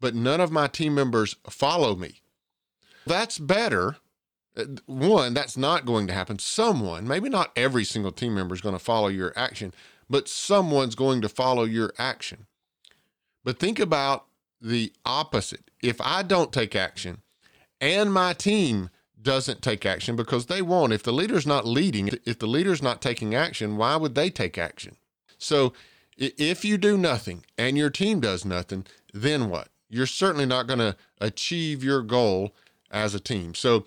but 0.00 0.14
none 0.14 0.40
of 0.40 0.50
my 0.50 0.66
team 0.66 0.94
members 0.94 1.36
follow 1.48 1.96
me? 1.96 2.20
That's 3.06 3.38
better 3.38 3.96
uh, 4.58 4.64
one, 4.86 5.34
that's 5.34 5.56
not 5.56 5.86
going 5.86 6.06
to 6.08 6.12
happen. 6.12 6.38
Someone, 6.38 7.06
maybe 7.06 7.28
not 7.28 7.52
every 7.54 7.84
single 7.84 8.12
team 8.12 8.34
member 8.34 8.54
is 8.54 8.60
going 8.60 8.74
to 8.74 8.78
follow 8.78 9.08
your 9.08 9.32
action, 9.36 9.72
but 10.10 10.28
someone's 10.28 10.94
going 10.96 11.20
to 11.20 11.28
follow 11.28 11.64
your 11.64 11.92
action. 11.98 12.46
But 13.44 13.58
think 13.58 13.78
about 13.78 14.26
the 14.60 14.92
opposite. 15.04 15.70
If 15.82 16.00
I 16.00 16.22
don't 16.22 16.52
take 16.52 16.74
action 16.74 17.22
and 17.80 18.12
my 18.12 18.32
team 18.32 18.90
doesn't 19.20 19.62
take 19.62 19.86
action 19.86 20.16
because 20.16 20.46
they 20.46 20.62
won't, 20.62 20.92
if 20.92 21.04
the 21.04 21.12
leader's 21.12 21.46
not 21.46 21.66
leading, 21.66 22.10
if 22.24 22.38
the 22.38 22.46
leader's 22.46 22.82
not 22.82 23.00
taking 23.00 23.34
action, 23.34 23.76
why 23.76 23.96
would 23.96 24.16
they 24.16 24.30
take 24.30 24.58
action? 24.58 24.96
So 25.38 25.72
if 26.16 26.64
you 26.64 26.78
do 26.78 26.98
nothing 26.98 27.44
and 27.56 27.78
your 27.78 27.90
team 27.90 28.18
does 28.18 28.44
nothing, 28.44 28.86
then 29.14 29.48
what? 29.48 29.68
You're 29.88 30.06
certainly 30.06 30.46
not 30.46 30.66
going 30.66 30.80
to 30.80 30.96
achieve 31.20 31.82
your 31.82 32.02
goal 32.02 32.54
as 32.90 33.14
a 33.14 33.20
team. 33.20 33.54
So 33.54 33.84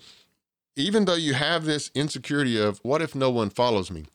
even 0.76 1.04
though 1.04 1.14
you 1.14 1.34
have 1.34 1.64
this 1.64 1.90
insecurity 1.94 2.60
of 2.60 2.78
what 2.82 3.02
if 3.02 3.14
no 3.14 3.30
one 3.30 3.50
follows 3.50 3.90
me, 3.90 4.06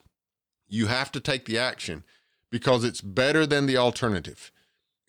you 0.67 0.87
have 0.87 1.11
to 1.13 1.19
take 1.19 1.45
the 1.45 1.57
action 1.57 2.03
because 2.49 2.83
it's 2.83 3.01
better 3.01 3.45
than 3.45 3.65
the 3.65 3.77
alternative. 3.77 4.51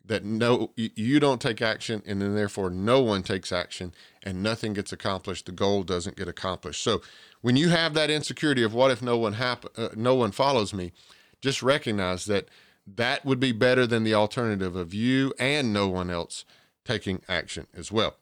That 0.05 0.25
no 0.25 0.73
you 0.75 1.21
don't 1.21 1.41
take 1.41 1.61
action 1.61 2.03
and 2.07 2.23
then 2.23 2.35
therefore 2.35 2.71
no 2.71 3.03
one 3.03 3.23
takes 3.23 3.53
action 3.53 3.93
and 4.23 4.43
nothing 4.43 4.73
gets 4.73 4.91
accomplished. 4.91 5.45
The 5.45 5.53
goal 5.53 5.83
doesn't 5.83 6.17
get 6.17 6.29
accomplished. 6.29 6.83
So 6.83 7.03
when 7.43 7.57
you 7.57 7.69
have 7.69 7.93
that 7.93 8.09
insecurity 8.09 8.63
of 8.63 8.73
what 8.73 8.91
if 8.91 9.03
no 9.03 9.19
one 9.19 9.35
hap- 9.35 9.67
uh, 9.77 9.91
no 9.95 10.15
one 10.15 10.31
follows 10.31 10.73
me? 10.73 10.93
just 11.41 11.63
recognize 11.63 12.25
that 12.27 12.49
that 12.87 13.25
would 13.25 13.41
be 13.41 13.53
better 13.53 13.87
than 13.87 14.05
the 14.05 14.15
alternative 14.15 14.75
of 14.75 14.95
you 14.95 15.33
and 15.39 15.73
no 15.73 15.89
one 15.89 16.11
else 16.11 16.45
taking 16.89 17.21
action 17.29 17.67
as 17.77 17.93
well 17.93 18.17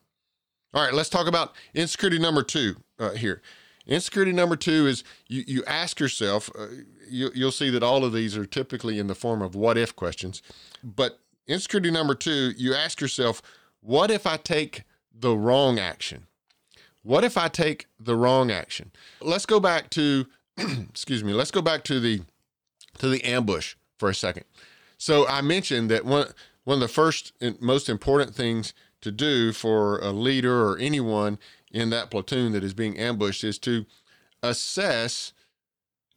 all 0.77 0.85
right, 0.85 0.93
let's 0.93 1.09
talk 1.09 1.27
about 1.27 1.55
insecurity 1.75 2.19
number 2.19 2.43
two 2.43 2.77
uh, 2.99 3.13
here. 3.13 3.41
Insecurity 3.87 4.33
number 4.33 4.57
two 4.57 4.87
is 4.87 5.05
you, 5.27 5.43
you 5.47 5.65
ask 5.67 5.99
yourself, 5.99 6.51
uh, 6.59 6.67
you, 7.09 7.31
you'll 7.35 7.51
see 7.51 7.71
that 7.71 7.83
all 7.83 8.05
of 8.05 8.13
these 8.13 8.37
are 8.37 8.45
typically 8.45 8.99
in 8.99 9.07
the 9.07 9.15
form 9.15 9.41
of 9.41 9.55
what 9.55 9.79
if 9.79 9.97
questions. 9.97 10.43
But 10.85 11.19
insecurity 11.47 11.91
number 11.91 12.15
two, 12.15 12.53
you 12.59 12.75
ask 12.75 13.01
yourself, 13.01 13.41
what 13.81 14.11
if 14.11 14.27
I 14.27 14.37
take 14.37 14.83
the 15.19 15.35
wrong 15.35 15.79
action? 15.79 16.27
What 17.03 17.25
if 17.25 17.39
I 17.39 17.49
take 17.49 17.87
the 17.99 18.15
wrong 18.15 18.51
action? 18.51 18.91
Let's 19.23 19.47
go 19.47 19.61
back 19.61 19.89
to, 19.91 20.27
excuse 20.59 21.25
me, 21.25 21.33
let's 21.33 21.53
go 21.53 21.63
back 21.63 21.85
to 21.85 22.01
the 22.01 22.21
to 22.99 23.09
the 23.09 23.23
ambush 23.25 23.77
for 23.99 24.11
a 24.11 24.15
second. 24.15 24.45
So 24.99 25.27
I 25.27 25.41
mentioned 25.43 25.91
that 25.91 26.05
one 26.05 26.29
one 26.67 26.75
of 26.75 26.81
the 26.81 26.89
first 26.89 27.33
and 27.41 27.61
most 27.63 27.89
important 27.89 28.35
things 28.35 28.75
to 29.01 29.13
do 29.13 29.53
for 29.53 30.01
a 30.01 30.11
leader 30.11 30.69
or 30.69 30.77
anyone 30.79 31.39
in 31.71 31.91
that 31.91 32.11
platoon 32.11 32.51
that 32.51 32.65
is 32.65 32.75
being 32.75 32.99
ambushed 32.99 33.45
is 33.45 33.57
to 33.61 33.87
assess 34.43 35.33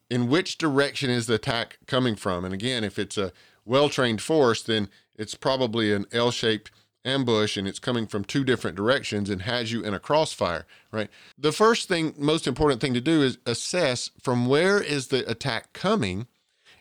in 0.10 0.28
which 0.28 0.58
direction 0.58 1.12
is 1.12 1.28
the 1.28 1.36
attack 1.36 1.78
coming 1.86 2.16
from. 2.16 2.44
And 2.44 2.52
again, 2.52 2.84
if 2.84 2.98
it's 2.98 3.16
a 3.16 3.32
well 3.64 3.90
trained 3.90 4.24
force, 4.24 4.64
then 4.64 4.90
it's 5.16 5.36
probably 5.36 5.94
an 5.94 6.08
L 6.12 6.32
shaped 6.32 6.72
ambush 7.06 7.56
and 7.56 7.68
it's 7.68 7.78
coming 7.78 8.08
from 8.08 8.26
two 8.26 8.44
different 8.44 8.76
directions 8.76 9.30
and 9.30 9.44
has 9.44 9.72
you 9.72 9.84
in 9.84 9.94
a 9.94 10.00
crossfire, 10.00 10.66
right? 10.92 11.12
The 11.38 11.52
first 11.52 11.88
thing, 11.88 12.16
most 12.18 12.48
important 12.48 12.82
thing 12.82 12.96
to 12.96 13.02
do 13.02 13.22
is 13.22 13.38
assess 13.46 14.10
from 14.20 14.48
where 14.48 14.82
is 14.82 15.10
the 15.10 15.30
attack 15.30 15.74
coming, 15.74 16.26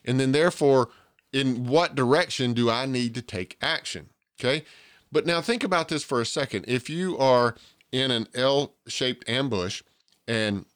and 0.07 0.19
then 0.19 0.33
therefore, 0.33 0.89
in 1.33 1.67
what 1.67 1.95
direction 1.95 2.53
do 2.53 2.71
I 2.71 2.87
need 2.87 3.15
to 3.15 3.23
take 3.23 3.57
action? 3.61 4.11
Okay. 4.41 4.65
But 5.11 5.27
now 5.27 5.41
think 5.41 5.65
about 5.65 5.89
this 5.89 6.05
for 6.05 6.21
a 6.21 6.27
second. 6.27 6.67
If 6.69 6.91
you 6.91 7.17
are 7.19 7.55
in 7.93 8.11
an 8.11 8.29
L-shaped 8.35 9.29
ambush 9.29 9.83
and 10.27 10.67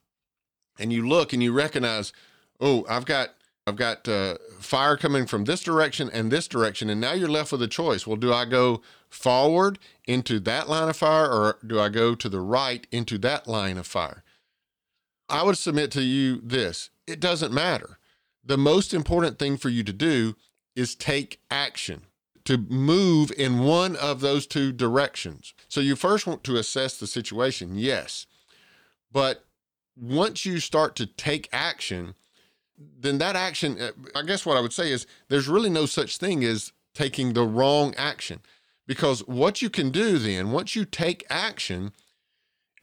and 0.79 0.91
you 0.91 1.07
look 1.07 1.33
and 1.33 1.43
you 1.43 1.53
recognize, 1.53 2.13
oh, 2.59 2.85
I've 2.89 3.05
got 3.05 3.29
I've 3.65 3.75
got 3.75 4.07
uh, 4.09 4.35
fire 4.59 4.97
coming 4.97 5.25
from 5.25 5.45
this 5.45 5.61
direction 5.63 6.09
and 6.11 6.31
this 6.31 6.47
direction, 6.47 6.89
and 6.89 6.99
now 6.99 7.13
you're 7.13 7.29
left 7.29 7.51
with 7.51 7.61
a 7.61 7.67
choice. 7.67 8.05
Well, 8.05 8.17
do 8.17 8.33
I 8.33 8.45
go 8.45 8.81
forward 9.09 9.79
into 10.05 10.39
that 10.41 10.67
line 10.67 10.89
of 10.89 10.97
fire, 10.97 11.29
or 11.31 11.59
do 11.65 11.79
I 11.79 11.89
go 11.89 12.15
to 12.15 12.27
the 12.27 12.41
right 12.41 12.85
into 12.91 13.17
that 13.19 13.47
line 13.47 13.77
of 13.77 13.87
fire? 13.87 14.23
I 15.29 15.43
would 15.43 15.57
submit 15.57 15.91
to 15.91 16.01
you 16.01 16.41
this: 16.43 16.89
it 17.07 17.19
doesn't 17.19 17.53
matter. 17.53 17.99
The 18.43 18.57
most 18.57 18.93
important 18.93 19.39
thing 19.39 19.57
for 19.57 19.69
you 19.69 19.83
to 19.83 19.93
do 19.93 20.35
is 20.75 20.95
take 20.95 21.39
action 21.49 22.03
to 22.45 22.57
move 22.57 23.31
in 23.37 23.59
one 23.59 23.95
of 23.95 24.19
those 24.19 24.45
two 24.45 24.71
directions. 24.71 25.53
So 25.69 25.79
you 25.79 25.95
first 25.95 26.27
want 26.27 26.43
to 26.43 26.57
assess 26.57 26.97
the 26.97 27.07
situation, 27.07 27.77
yes. 27.77 28.25
But 29.11 29.45
once 29.95 30.45
you 30.45 30.59
start 30.59 30.95
to 30.97 31.05
take 31.05 31.47
action, 31.53 32.15
then 32.77 33.17
that 33.19 33.35
action, 33.35 33.79
uh, 33.79 33.91
I 34.15 34.23
guess 34.23 34.45
what 34.45 34.57
I 34.57 34.61
would 34.61 34.73
say 34.73 34.91
is 34.91 35.07
there's 35.29 35.47
really 35.47 35.69
no 35.69 35.85
such 35.85 36.17
thing 36.17 36.43
as 36.43 36.73
taking 36.93 37.33
the 37.33 37.45
wrong 37.45 37.93
action. 37.95 38.41
Because 38.85 39.21
what 39.21 39.61
you 39.61 39.69
can 39.69 39.91
do 39.91 40.17
then, 40.17 40.51
once 40.51 40.75
you 40.75 40.83
take 40.83 41.25
action 41.29 41.93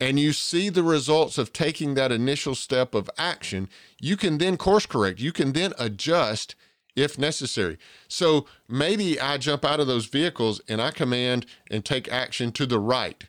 and 0.00 0.18
you 0.18 0.32
see 0.32 0.70
the 0.70 0.82
results 0.82 1.36
of 1.36 1.52
taking 1.52 1.94
that 1.94 2.10
initial 2.10 2.54
step 2.54 2.94
of 2.94 3.10
action, 3.18 3.68
you 4.00 4.16
can 4.16 4.38
then 4.38 4.56
course 4.56 4.86
correct. 4.86 5.20
You 5.20 5.32
can 5.32 5.52
then 5.52 5.74
adjust 5.78 6.54
if 6.96 7.18
necessary. 7.18 7.78
So 8.08 8.46
maybe 8.68 9.20
I 9.20 9.36
jump 9.38 9.64
out 9.64 9.80
of 9.80 9.86
those 9.86 10.06
vehicles 10.06 10.60
and 10.68 10.80
I 10.80 10.90
command 10.90 11.46
and 11.70 11.84
take 11.84 12.10
action 12.10 12.50
to 12.52 12.66
the 12.66 12.80
right. 12.80 13.24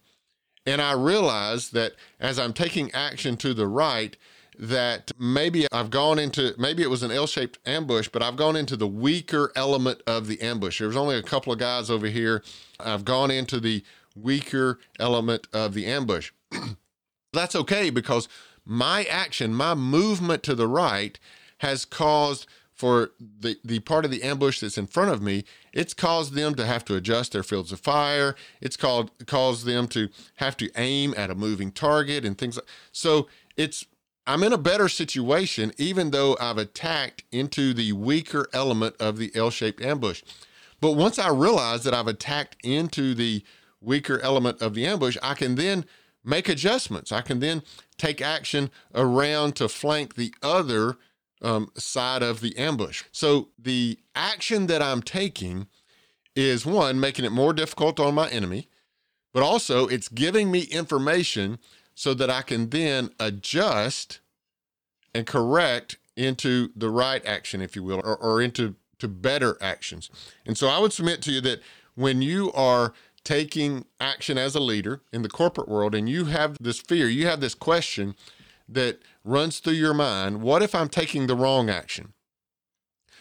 And 0.65 0.81
I 0.81 0.93
realize 0.93 1.69
that 1.71 1.93
as 2.19 2.39
I'm 2.39 2.53
taking 2.53 2.91
action 2.91 3.37
to 3.37 3.53
the 3.53 3.67
right, 3.67 4.15
that 4.57 5.11
maybe 5.17 5.65
I've 5.71 5.89
gone 5.89 6.19
into, 6.19 6.53
maybe 6.57 6.83
it 6.83 6.89
was 6.89 7.03
an 7.03 7.11
L 7.11 7.25
shaped 7.25 7.57
ambush, 7.65 8.09
but 8.09 8.21
I've 8.21 8.35
gone 8.35 8.55
into 8.55 8.77
the 8.77 8.87
weaker 8.87 9.51
element 9.55 10.01
of 10.05 10.27
the 10.27 10.39
ambush. 10.41 10.79
There 10.79 10.87
was 10.87 10.97
only 10.97 11.17
a 11.17 11.23
couple 11.23 11.51
of 11.51 11.59
guys 11.59 11.89
over 11.89 12.07
here. 12.07 12.43
I've 12.79 13.03
gone 13.03 13.31
into 13.31 13.59
the 13.59 13.83
weaker 14.15 14.79
element 14.99 15.47
of 15.51 15.73
the 15.73 15.87
ambush. 15.87 16.31
That's 17.33 17.55
okay 17.55 17.89
because 17.89 18.27
my 18.65 19.03
action, 19.05 19.53
my 19.53 19.73
movement 19.73 20.43
to 20.43 20.55
the 20.55 20.67
right 20.67 21.17
has 21.59 21.85
caused 21.85 22.45
for 22.73 23.11
the, 23.19 23.57
the 23.63 23.79
part 23.79 24.05
of 24.05 24.11
the 24.11 24.23
ambush 24.23 24.59
that's 24.59 24.77
in 24.77 24.87
front 24.87 25.11
of 25.11 25.21
me, 25.21 25.43
it's 25.71 25.93
caused 25.93 26.33
them 26.33 26.55
to 26.55 26.65
have 26.65 26.83
to 26.85 26.95
adjust 26.95 27.31
their 27.31 27.43
fields 27.43 27.71
of 27.71 27.79
fire. 27.79 28.35
It's 28.59 28.75
called 28.75 29.11
caused 29.27 29.65
them 29.65 29.87
to 29.89 30.09
have 30.37 30.57
to 30.57 30.69
aim 30.75 31.13
at 31.15 31.29
a 31.29 31.35
moving 31.35 31.71
target 31.71 32.25
and 32.25 32.37
things 32.37 32.55
like 32.55 32.65
so 32.91 33.27
it's 33.55 33.85
I'm 34.27 34.43
in 34.43 34.53
a 34.53 34.57
better 34.57 34.87
situation, 34.87 35.73
even 35.77 36.11
though 36.11 36.37
I've 36.39 36.57
attacked 36.57 37.23
into 37.31 37.73
the 37.73 37.91
weaker 37.91 38.47
element 38.53 38.95
of 38.99 39.17
the 39.17 39.31
L 39.35 39.49
shaped 39.49 39.81
ambush. 39.81 40.23
But 40.79 40.91
once 40.91 41.19
I 41.19 41.29
realize 41.29 41.83
that 41.83 41.93
I've 41.93 42.07
attacked 42.07 42.57
into 42.63 43.13
the 43.13 43.43
weaker 43.79 44.19
element 44.21 44.61
of 44.61 44.73
the 44.73 44.85
ambush, 44.85 45.17
I 45.21 45.33
can 45.33 45.55
then 45.55 45.85
make 46.23 46.49
adjustments. 46.49 47.11
I 47.11 47.21
can 47.21 47.39
then 47.39 47.63
take 47.97 48.21
action 48.21 48.69
around 48.93 49.55
to 49.57 49.67
flank 49.67 50.15
the 50.15 50.33
other 50.41 50.97
um, 51.41 51.71
side 51.75 52.21
of 52.21 52.41
the 52.41 52.57
ambush. 52.57 53.03
So 53.11 53.49
the 53.57 53.99
action 54.15 54.67
that 54.67 54.81
I'm 54.81 55.01
taking 55.01 55.67
is 56.35 56.65
one, 56.65 56.99
making 56.99 57.25
it 57.25 57.31
more 57.31 57.53
difficult 57.53 57.99
on 57.99 58.15
my 58.15 58.29
enemy, 58.29 58.67
but 59.33 59.43
also 59.43 59.87
it's 59.87 60.07
giving 60.07 60.51
me 60.51 60.61
information 60.61 61.59
so 61.95 62.13
that 62.13 62.29
I 62.29 62.41
can 62.41 62.69
then 62.69 63.09
adjust 63.19 64.19
and 65.13 65.25
correct 65.27 65.97
into 66.15 66.69
the 66.75 66.89
right 66.89 67.25
action, 67.25 67.61
if 67.61 67.75
you 67.75 67.83
will, 67.83 68.01
or, 68.03 68.15
or 68.17 68.41
into 68.41 68.75
to 68.99 69.07
better 69.07 69.57
actions. 69.61 70.09
And 70.45 70.57
so 70.57 70.67
I 70.67 70.79
would 70.79 70.93
submit 70.93 71.21
to 71.23 71.31
you 71.31 71.41
that 71.41 71.61
when 71.95 72.21
you 72.21 72.51
are 72.53 72.93
taking 73.23 73.85
action 73.99 74.37
as 74.37 74.55
a 74.55 74.59
leader 74.59 75.01
in 75.11 75.21
the 75.21 75.29
corporate 75.29 75.69
world 75.69 75.93
and 75.93 76.09
you 76.09 76.25
have 76.25 76.57
this 76.59 76.79
fear, 76.79 77.07
you 77.07 77.27
have 77.27 77.41
this 77.41 77.53
question 77.53 78.15
that 78.67 78.99
runs 79.23 79.59
through 79.59 79.73
your 79.73 79.93
mind 79.93 80.41
what 80.41 80.63
if 80.63 80.73
I'm 80.73 80.89
taking 80.89 81.27
the 81.27 81.35
wrong 81.35 81.69
action? 81.69 82.13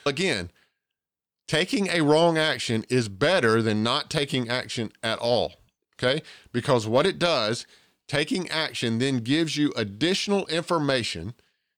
Again, 0.06 0.50
taking 1.46 1.88
a 1.88 2.00
wrong 2.00 2.38
action 2.38 2.84
is 2.88 3.08
better 3.08 3.60
than 3.60 3.82
not 3.82 4.08
taking 4.08 4.48
action 4.48 4.92
at 5.02 5.18
all. 5.18 5.54
Okay? 5.98 6.22
Because 6.52 6.86
what 6.86 7.06
it 7.06 7.18
does, 7.18 7.66
taking 8.08 8.48
action 8.48 8.98
then 8.98 9.18
gives 9.18 9.56
you 9.56 9.72
additional 9.76 10.46
information 10.46 11.34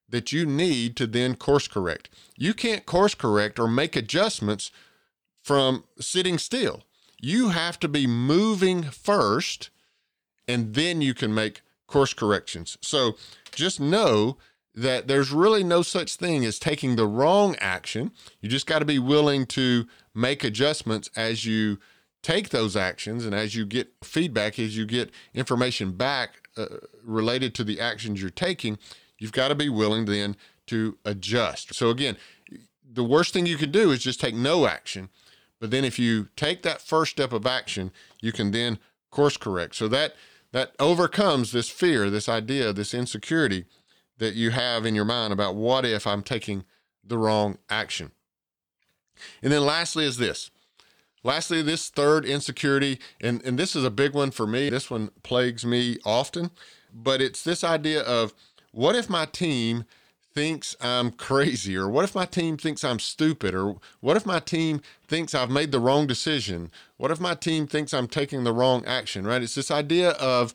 that 0.09 0.31
you 0.31 0.47
need 0.47 0.95
to 0.97 1.07
then 1.07 1.35
course 1.35 1.67
correct. 1.67 2.11
You 2.37 2.55
can't 2.55 2.87
course 2.87 3.15
correct 3.15 3.59
or 3.59 3.67
make 3.67 3.97
adjustments 3.97 4.71
from 5.43 5.85
sitting 5.99 6.39
still. 6.39 6.83
You 7.23 7.51
have 7.51 7.79
to 7.81 7.89
be 7.89 8.07
moving 8.07 8.83
first, 8.83 9.71
and 10.47 10.75
then 10.75 11.01
you 11.01 11.15
can 11.15 11.33
make 11.33 11.63
course 11.87 12.13
corrections. 12.13 12.77
So 12.83 13.17
just 13.53 13.81
know 13.81 14.37
that 14.75 15.07
there's 15.07 15.31
really 15.31 15.63
no 15.63 15.83
such 15.83 16.17
thing 16.17 16.45
as 16.45 16.59
taking 16.59 16.97
the 16.97 17.07
wrong 17.07 17.55
action. 17.61 18.11
You 18.41 18.49
just 18.49 18.67
got 18.67 18.81
to 18.81 18.85
be 18.85 18.99
willing 18.99 19.47
to 19.47 19.87
make 20.15 20.43
adjustments 20.43 21.11
as 21.15 21.45
you 21.45 21.79
take 22.23 22.49
those 22.49 22.77
actions 22.77 23.25
and 23.25 23.35
as 23.35 23.55
you 23.55 23.67
get 23.67 23.93
feedback, 24.03 24.59
as 24.59 24.77
you 24.77 24.85
get 24.85 25.11
information 25.33 25.93
back 25.93 26.49
uh, 26.57 26.67
related 27.05 27.55
to 27.55 27.65
the 27.65 27.81
actions 27.81 28.21
you're 28.21 28.31
taking, 28.31 28.79
you've 29.19 29.33
got 29.33 29.49
to 29.49 29.55
be 29.55 29.69
willing 29.69 30.07
then 30.07 30.37
to 30.67 30.99
adjust. 31.05 31.75
So, 31.75 31.91
again, 31.91 32.17
the 32.91 33.05
worst 33.05 33.33
thing 33.33 33.47
you 33.47 33.57
can 33.57 33.71
do 33.71 33.91
is 33.91 34.01
just 34.03 34.21
take 34.21 34.35
no 34.35 34.67
action. 34.67 35.09
But 35.63 35.71
then 35.71 35.85
if 35.85 35.97
you 35.97 36.27
take 36.35 36.65
that 36.65 36.81
first 36.81 37.13
step 37.13 37.33
of 37.33 37.47
action, 37.47 37.93
you 38.21 38.33
can 38.33 38.51
then 38.51 38.81
course 39.13 39.37
correct. 39.37 39.77
So 39.77 39.87
that 39.87 40.17
that 40.51 40.73
overcomes 40.81 41.53
this 41.53 41.71
fear, 41.71 42.11
this 42.11 42.29
idea, 42.29 42.73
this 42.73 42.93
insecurity 42.93 43.67
that 44.19 44.35
you 44.35 44.51
have 44.51 44.85
in 44.85 44.97
your 44.97 45.05
mind 45.05 45.33
about 45.33 45.55
what 45.55 45.85
if 45.85 46.05
I'm 46.05 46.25
taking 46.25 46.65
the 47.05 47.17
wrong 47.17 47.59
action. 47.71 48.11
And 49.41 49.53
then 49.53 49.65
lastly 49.65 50.05
is 50.05 50.17
this. 50.17 50.51
Lastly, 51.23 51.63
this 51.63 51.91
third 51.91 52.25
insecurity, 52.25 52.99
and, 53.21 53.41
and 53.45 53.57
this 53.57 53.77
is 53.77 53.85
a 53.85 53.91
big 53.91 54.15
one 54.15 54.33
for 54.33 54.49
me. 54.49 54.69
This 54.69 54.91
one 54.91 55.11
plagues 55.23 55.65
me 55.65 55.99
often, 56.05 56.51
but 56.93 57.23
it's 57.23 57.45
this 57.45 57.63
idea 57.63 58.03
of 58.03 58.35
what 58.73 58.97
if 58.97 59.09
my 59.09 59.27
team 59.27 59.85
thinks 60.35 60.77
I'm 60.81 61.11
crazy? 61.11 61.77
Or 61.77 61.89
what 61.89 62.05
if 62.05 62.15
my 62.15 62.25
team 62.25 62.57
thinks 62.57 62.85
I'm 62.85 62.99
stupid? 62.99 63.55
Or 63.55 63.77
what 64.01 64.17
if 64.17 64.27
my 64.27 64.39
team 64.39 64.81
thinks 65.07 65.35
I've 65.35 65.51
made 65.51 65.73
the 65.73 65.81
wrong 65.81 66.07
decision? 66.07 66.71
What 66.97 67.11
if 67.11 67.21
my 67.21 67.35
team 67.35 67.67
thinks 67.67 67.93
I'm 67.93 68.09
taking 68.09 68.45
the 68.45 68.53
wrong 68.53 68.85
action, 68.85 69.27
right? 69.27 69.43
It's 69.43 69.55
this 69.55 69.71
idea 69.71 70.11
of 70.13 70.55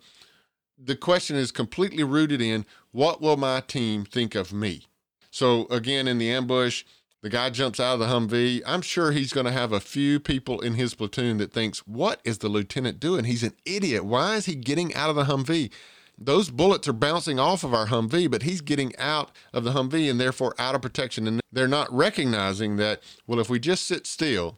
the 0.77 0.95
question 0.95 1.35
is 1.35 1.51
completely 1.51 2.03
rooted 2.03 2.41
in 2.41 2.65
what 2.91 3.21
will 3.21 3.37
my 3.37 3.61
team 3.61 4.05
think 4.05 4.35
of 4.35 4.53
me? 4.53 4.87
So 5.31 5.67
again, 5.69 6.07
in 6.07 6.17
the 6.17 6.31
ambush, 6.31 6.83
the 7.21 7.29
guy 7.29 7.49
jumps 7.49 7.79
out 7.79 7.95
of 7.95 7.99
the 7.99 8.05
Humvee. 8.05 8.61
I'm 8.65 8.81
sure 8.81 9.11
he's 9.11 9.33
going 9.33 9.47
to 9.47 9.51
have 9.51 9.71
a 9.71 9.79
few 9.79 10.19
people 10.19 10.61
in 10.61 10.75
his 10.75 10.93
platoon 10.93 11.37
that 11.37 11.51
thinks, 11.51 11.79
"What 11.79 12.21
is 12.23 12.37
the 12.37 12.47
lieutenant 12.47 12.99
doing? 12.99 13.25
He's 13.25 13.43
an 13.43 13.53
idiot. 13.65 14.05
Why 14.05 14.35
is 14.35 14.45
he 14.45 14.55
getting 14.55 14.93
out 14.93 15.09
of 15.09 15.15
the 15.15 15.25
Humvee?" 15.25 15.71
Those 16.17 16.49
bullets 16.49 16.87
are 16.87 16.93
bouncing 16.93 17.39
off 17.39 17.63
of 17.63 17.73
our 17.73 17.87
Humvee, 17.87 18.29
but 18.29 18.43
he's 18.43 18.61
getting 18.61 18.95
out 18.97 19.31
of 19.53 19.63
the 19.63 19.71
Humvee 19.71 20.09
and 20.09 20.19
therefore 20.19 20.55
out 20.57 20.75
of 20.75 20.81
protection. 20.81 21.27
And 21.27 21.41
they're 21.51 21.67
not 21.67 21.93
recognizing 21.93 22.77
that, 22.77 23.03
well, 23.27 23.39
if 23.39 23.49
we 23.49 23.59
just 23.59 23.85
sit 23.85 24.07
still, 24.07 24.57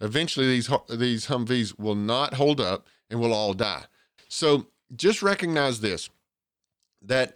eventually 0.00 0.46
these, 0.46 0.70
these 0.88 1.26
Humvees 1.26 1.78
will 1.78 1.96
not 1.96 2.34
hold 2.34 2.60
up 2.60 2.86
and 3.10 3.20
we'll 3.20 3.34
all 3.34 3.54
die. 3.54 3.84
So 4.28 4.66
just 4.94 5.22
recognize 5.22 5.80
this 5.80 6.08
that 7.04 7.34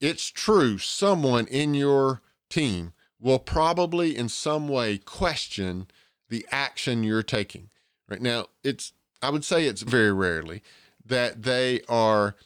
it's 0.00 0.30
true, 0.30 0.78
someone 0.78 1.46
in 1.46 1.74
your 1.74 2.22
team 2.48 2.92
will 3.20 3.38
probably 3.38 4.16
in 4.16 4.28
some 4.28 4.68
way 4.68 4.98
question 4.98 5.86
the 6.28 6.46
action 6.50 7.04
you're 7.04 7.22
taking. 7.22 7.70
Right 8.08 8.22
now, 8.22 8.46
it's 8.62 8.92
I 9.22 9.30
would 9.30 9.44
say 9.44 9.66
it's 9.66 9.82
very 9.82 10.12
rarely, 10.12 10.62
that 11.04 11.42
they 11.42 11.80
are 11.88 12.36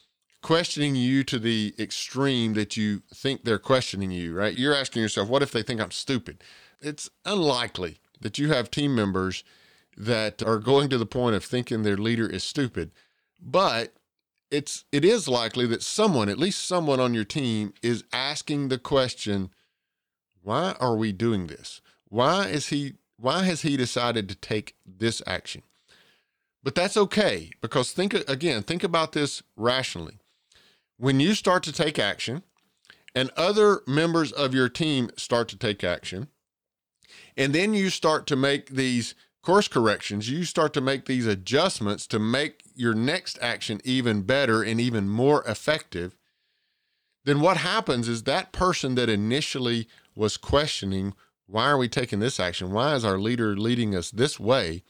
questioning 0.43 0.95
you 0.95 1.25
to 1.25 1.39
the 1.39 1.75
extreme 1.79 2.55
that 2.55 2.77
you 2.77 3.03
think 3.13 3.45
they're 3.45 3.59
questioning 3.59 4.11
you, 4.11 4.35
right? 4.35 4.57
You're 4.57 4.75
asking 4.75 5.03
yourself, 5.03 5.29
what 5.29 5.43
if 5.43 5.51
they 5.51 5.63
think 5.63 5.81
I'm 5.81 5.91
stupid? 5.91 6.43
It's 6.81 7.11
unlikely 7.25 7.99
that 8.21 8.39
you 8.39 8.49
have 8.49 8.71
team 8.71 8.95
members 8.95 9.43
that 9.97 10.43
are 10.43 10.59
going 10.59 10.89
to 10.91 10.99
the 10.99 11.07
point 11.07 11.35
of 11.35 11.45
thinking 11.45 11.83
their 11.83 11.97
leader 11.97 12.29
is 12.29 12.45
stupid, 12.45 12.93
but 13.41 13.95
it's 14.51 14.85
it 14.93 15.05
is 15.05 15.27
likely 15.27 15.67
that 15.67 15.83
someone, 15.83 16.29
at 16.29 16.39
least 16.39 16.67
someone 16.67 17.01
on 17.01 17.15
your 17.15 17.25
team 17.25 17.73
is 17.83 18.05
asking 18.13 18.69
the 18.69 18.79
question, 18.79 19.51
why 20.43 20.77
are 20.79 20.95
we 20.97 21.13
doing 21.13 21.49
this? 21.49 21.81
Why 22.09 22.47
is 22.47 22.69
he 22.69 22.95
why 23.19 23.45
has 23.45 23.63
he 23.63 23.77
decided 23.77 24.29
to 24.29 24.35
take 24.35 24.77
this 24.87 25.23
action? 25.27 25.63
But 26.67 26.75
that's 26.75 26.97
okay 26.97 27.53
because 27.61 27.93
think 27.93 28.13
again, 28.13 28.65
think 28.65 28.83
about 28.83 29.13
this 29.13 29.41
rationally. 29.55 30.19
When 30.97 31.21
you 31.21 31.35
start 31.35 31.63
to 31.63 31.73
take 31.73 31.97
action 31.97 32.43
and 33.15 33.31
other 33.37 33.83
members 33.87 34.33
of 34.33 34.53
your 34.53 34.69
team 34.69 35.11
start 35.17 35.47
to 35.51 35.57
take 35.57 35.85
action, 35.85 36.27
and 37.37 37.55
then 37.55 37.73
you 37.73 37.89
start 37.89 38.27
to 38.27 38.35
make 38.35 38.71
these 38.71 39.15
course 39.45 39.69
corrections, 39.69 40.29
you 40.29 40.43
start 40.43 40.73
to 40.73 40.81
make 40.81 41.05
these 41.05 41.25
adjustments 41.25 42.05
to 42.09 42.19
make 42.19 42.65
your 42.75 42.95
next 42.95 43.39
action 43.41 43.81
even 43.85 44.23
better 44.23 44.61
and 44.65 44.81
even 44.81 45.09
more 45.09 45.45
effective, 45.45 46.17
then 47.25 47.39
what 47.41 47.59
happens 47.59 48.09
is 48.09 48.25
that 48.25 48.51
person 48.51 48.97
that 48.97 49.09
initially 49.09 49.87
was 50.17 50.37
questioning, 50.37 51.15
why 51.47 51.69
are 51.71 51.79
we 51.79 51.89
taking 51.89 52.19
this 52.19 52.41
action? 52.41 52.73
Why 52.73 52.97
is 52.97 53.05
our 53.05 53.19
leader 53.19 53.57
leading 53.57 53.95
us 53.95 54.11
this 54.11 54.41
way? 54.41 54.83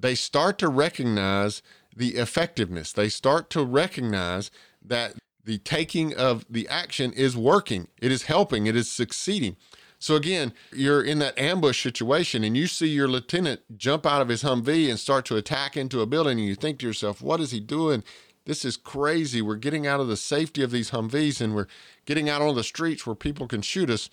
They 0.00 0.14
start 0.14 0.58
to 0.58 0.68
recognize 0.68 1.62
the 1.94 2.16
effectiveness. 2.16 2.92
They 2.92 3.08
start 3.08 3.50
to 3.50 3.64
recognize 3.64 4.50
that 4.84 5.14
the 5.44 5.58
taking 5.58 6.14
of 6.14 6.44
the 6.48 6.68
action 6.68 7.12
is 7.12 7.36
working, 7.36 7.88
it 8.00 8.12
is 8.12 8.24
helping, 8.24 8.66
it 8.66 8.76
is 8.76 8.92
succeeding. 8.92 9.56
So 9.98 10.14
again, 10.14 10.52
you're 10.72 11.02
in 11.02 11.18
that 11.18 11.38
ambush 11.38 11.82
situation 11.82 12.44
and 12.44 12.56
you 12.56 12.68
see 12.68 12.86
your 12.86 13.08
lieutenant 13.08 13.62
jump 13.76 14.06
out 14.06 14.22
of 14.22 14.28
his 14.28 14.44
Humvee 14.44 14.88
and 14.88 14.98
start 14.98 15.24
to 15.26 15.36
attack 15.36 15.76
into 15.76 16.00
a 16.00 16.06
building 16.06 16.38
and 16.38 16.46
you 16.46 16.54
think 16.54 16.78
to 16.78 16.86
yourself, 16.86 17.20
what 17.20 17.40
is 17.40 17.50
he 17.50 17.58
doing? 17.58 18.04
This 18.44 18.64
is 18.64 18.76
crazy. 18.76 19.42
We're 19.42 19.56
getting 19.56 19.86
out 19.86 20.00
of 20.00 20.06
the 20.06 20.16
safety 20.16 20.62
of 20.62 20.70
these 20.70 20.92
Humvees 20.92 21.40
and 21.40 21.54
we're 21.54 21.66
getting 22.06 22.28
out 22.28 22.42
on 22.42 22.54
the 22.54 22.62
streets 22.62 23.06
where 23.06 23.16
people 23.16 23.48
can 23.48 23.60
shoot 23.60 23.90
us. 23.90 24.08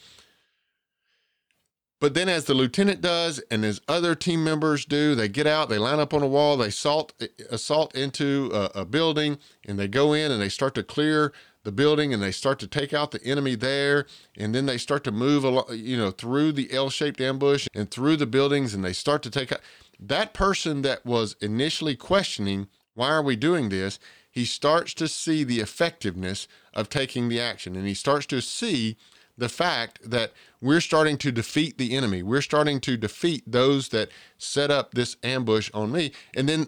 But 1.99 2.13
then, 2.13 2.27
as 2.27 2.45
the 2.45 2.53
lieutenant 2.53 3.01
does, 3.01 3.39
and 3.49 3.63
as 3.63 3.81
other 3.87 4.15
team 4.15 4.43
members 4.43 4.85
do, 4.85 5.15
they 5.15 5.29
get 5.29 5.47
out, 5.47 5.69
they 5.69 5.77
line 5.77 5.99
up 5.99 6.13
on 6.13 6.21
a 6.21 6.27
wall, 6.27 6.57
they 6.57 6.67
assault, 6.67 7.13
eh, 7.21 7.27
eh, 7.39 7.43
assault 7.49 7.95
into 7.95 8.51
a, 8.53 8.81
a 8.81 8.85
building, 8.85 9.37
and 9.65 9.79
they 9.79 9.87
go 9.87 10.13
in 10.13 10.31
and 10.31 10.41
they 10.41 10.49
start 10.49 10.75
to 10.75 10.83
clear 10.83 11.31
the 11.63 11.71
building 11.71 12.13
and 12.13 12.21
they 12.21 12.31
start 12.31 12.59
to 12.59 12.67
take 12.67 12.93
out 12.93 13.09
the 13.09 13.23
enemy 13.23 13.55
there 13.55 14.05
and 14.37 14.53
then 14.53 14.67
they 14.67 14.77
start 14.77 15.03
to 15.03 15.11
move 15.11 15.43
along 15.43 15.65
you 15.71 15.97
know 15.97 16.11
through 16.11 16.51
the 16.51 16.71
L-shaped 16.71 17.19
ambush 17.19 17.67
and 17.73 17.89
through 17.89 18.15
the 18.15 18.27
buildings 18.27 18.75
and 18.75 18.85
they 18.85 18.93
start 18.93 19.23
to 19.23 19.31
take 19.31 19.51
out. 19.51 19.61
That 19.99 20.31
person 20.35 20.83
that 20.83 21.03
was 21.07 21.35
initially 21.41 21.95
questioning 21.95 22.67
why 22.93 23.09
are 23.09 23.23
we 23.23 23.35
doing 23.35 23.69
this? 23.69 23.99
he 24.35 24.43
starts 24.43 24.93
to 24.93 25.07
see 25.07 25.45
the 25.45 25.61
effectiveness 25.61 26.45
of 26.73 26.89
taking 26.89 27.29
the 27.29 27.39
action 27.39 27.73
and 27.75 27.87
he 27.87 27.93
starts 27.93 28.25
to 28.25 28.41
see 28.41 28.97
the 29.37 29.49
fact 29.49 29.99
that 30.09 30.31
we're 30.61 30.81
starting 30.81 31.17
to 31.17 31.31
defeat 31.31 31.77
the 31.77 31.95
enemy. 31.95 32.23
We're 32.23 32.41
starting 32.41 32.79
to 32.81 32.97
defeat 32.97 33.43
those 33.45 33.89
that 33.89 34.09
set 34.37 34.71
up 34.71 34.93
this 34.93 35.17
ambush 35.23 35.69
on 35.73 35.91
me 35.91 36.11
and 36.35 36.47
then 36.47 36.67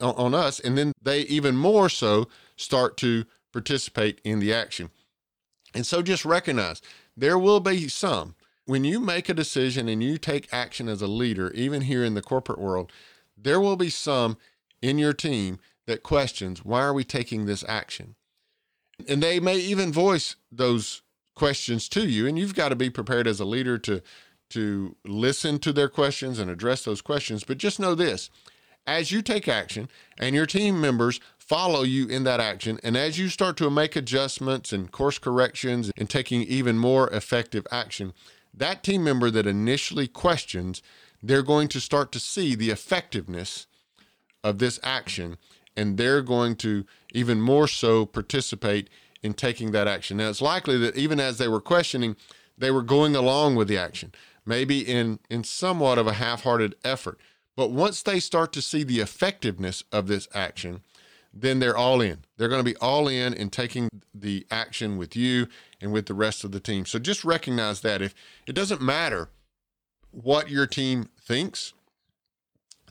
on 0.00 0.34
us. 0.34 0.60
And 0.60 0.76
then 0.76 0.92
they 1.00 1.20
even 1.22 1.56
more 1.56 1.88
so 1.88 2.28
start 2.56 2.96
to 2.98 3.24
participate 3.52 4.20
in 4.24 4.40
the 4.40 4.52
action. 4.52 4.90
And 5.74 5.86
so 5.86 6.02
just 6.02 6.24
recognize 6.24 6.80
there 7.16 7.38
will 7.38 7.60
be 7.60 7.88
some. 7.88 8.34
When 8.64 8.82
you 8.82 8.98
make 8.98 9.28
a 9.28 9.34
decision 9.34 9.88
and 9.88 10.02
you 10.02 10.18
take 10.18 10.52
action 10.52 10.88
as 10.88 11.00
a 11.00 11.06
leader, 11.06 11.52
even 11.52 11.82
here 11.82 12.04
in 12.04 12.14
the 12.14 12.22
corporate 12.22 12.58
world, 12.58 12.90
there 13.36 13.60
will 13.60 13.76
be 13.76 13.90
some 13.90 14.38
in 14.82 14.98
your 14.98 15.12
team 15.12 15.58
that 15.86 16.02
questions 16.02 16.64
why 16.64 16.80
are 16.80 16.92
we 16.92 17.04
taking 17.04 17.46
this 17.46 17.64
action? 17.68 18.16
And 19.08 19.22
they 19.22 19.38
may 19.38 19.56
even 19.58 19.92
voice 19.92 20.36
those 20.50 21.02
questions 21.36 21.88
to 21.90 22.08
you 22.08 22.26
and 22.26 22.36
you've 22.36 22.54
got 22.54 22.70
to 22.70 22.76
be 22.76 22.90
prepared 22.90 23.28
as 23.28 23.38
a 23.38 23.44
leader 23.44 23.78
to 23.78 24.02
to 24.48 24.96
listen 25.04 25.58
to 25.58 25.72
their 25.72 25.88
questions 25.88 26.38
and 26.38 26.50
address 26.50 26.84
those 26.84 27.02
questions. 27.02 27.44
But 27.44 27.58
just 27.58 27.80
know 27.80 27.94
this, 27.94 28.30
as 28.86 29.10
you 29.10 29.22
take 29.22 29.48
action 29.48 29.88
and 30.18 30.34
your 30.34 30.46
team 30.46 30.80
members 30.80 31.20
follow 31.36 31.82
you 31.82 32.06
in 32.06 32.24
that 32.24 32.40
action. 32.40 32.78
And 32.82 32.96
as 32.96 33.18
you 33.18 33.28
start 33.28 33.56
to 33.58 33.70
make 33.70 33.96
adjustments 33.96 34.72
and 34.72 34.90
course 34.90 35.18
corrections 35.18 35.90
and 35.96 36.08
taking 36.08 36.42
even 36.42 36.78
more 36.78 37.08
effective 37.10 37.66
action, 37.70 38.12
that 38.54 38.82
team 38.82 39.04
member 39.04 39.30
that 39.30 39.46
initially 39.46 40.08
questions, 40.08 40.82
they're 41.22 41.42
going 41.42 41.68
to 41.68 41.80
start 41.80 42.12
to 42.12 42.20
see 42.20 42.54
the 42.54 42.70
effectiveness 42.70 43.66
of 44.42 44.58
this 44.58 44.80
action 44.82 45.38
and 45.76 45.98
they're 45.98 46.22
going 46.22 46.56
to 46.56 46.86
even 47.12 47.40
more 47.40 47.68
so 47.68 48.06
participate 48.06 48.88
in 49.26 49.34
taking 49.34 49.72
that 49.72 49.88
action. 49.88 50.16
Now, 50.16 50.30
it's 50.30 50.40
likely 50.40 50.78
that 50.78 50.96
even 50.96 51.20
as 51.20 51.36
they 51.36 51.48
were 51.48 51.60
questioning, 51.60 52.16
they 52.56 52.70
were 52.70 52.82
going 52.82 53.14
along 53.14 53.56
with 53.56 53.68
the 53.68 53.76
action, 53.76 54.12
maybe 54.46 54.80
in, 54.80 55.18
in 55.28 55.44
somewhat 55.44 55.98
of 55.98 56.06
a 56.06 56.14
half 56.14 56.44
hearted 56.44 56.76
effort. 56.84 57.20
But 57.56 57.70
once 57.70 58.02
they 58.02 58.20
start 58.20 58.52
to 58.52 58.62
see 58.62 58.84
the 58.84 59.00
effectiveness 59.00 59.82
of 59.90 60.06
this 60.06 60.28
action, 60.32 60.80
then 61.34 61.58
they're 61.58 61.76
all 61.76 62.00
in. 62.00 62.20
They're 62.36 62.48
going 62.48 62.64
to 62.64 62.70
be 62.70 62.76
all 62.76 63.08
in 63.08 63.34
in 63.34 63.50
taking 63.50 63.88
the 64.14 64.46
action 64.50 64.96
with 64.96 65.14
you 65.16 65.48
and 65.80 65.92
with 65.92 66.06
the 66.06 66.14
rest 66.14 66.44
of 66.44 66.52
the 66.52 66.60
team. 66.60 66.86
So 66.86 66.98
just 66.98 67.24
recognize 67.24 67.80
that 67.80 68.00
if 68.00 68.14
it 68.46 68.54
doesn't 68.54 68.80
matter 68.80 69.28
what 70.12 70.48
your 70.48 70.66
team 70.66 71.10
thinks, 71.20 71.74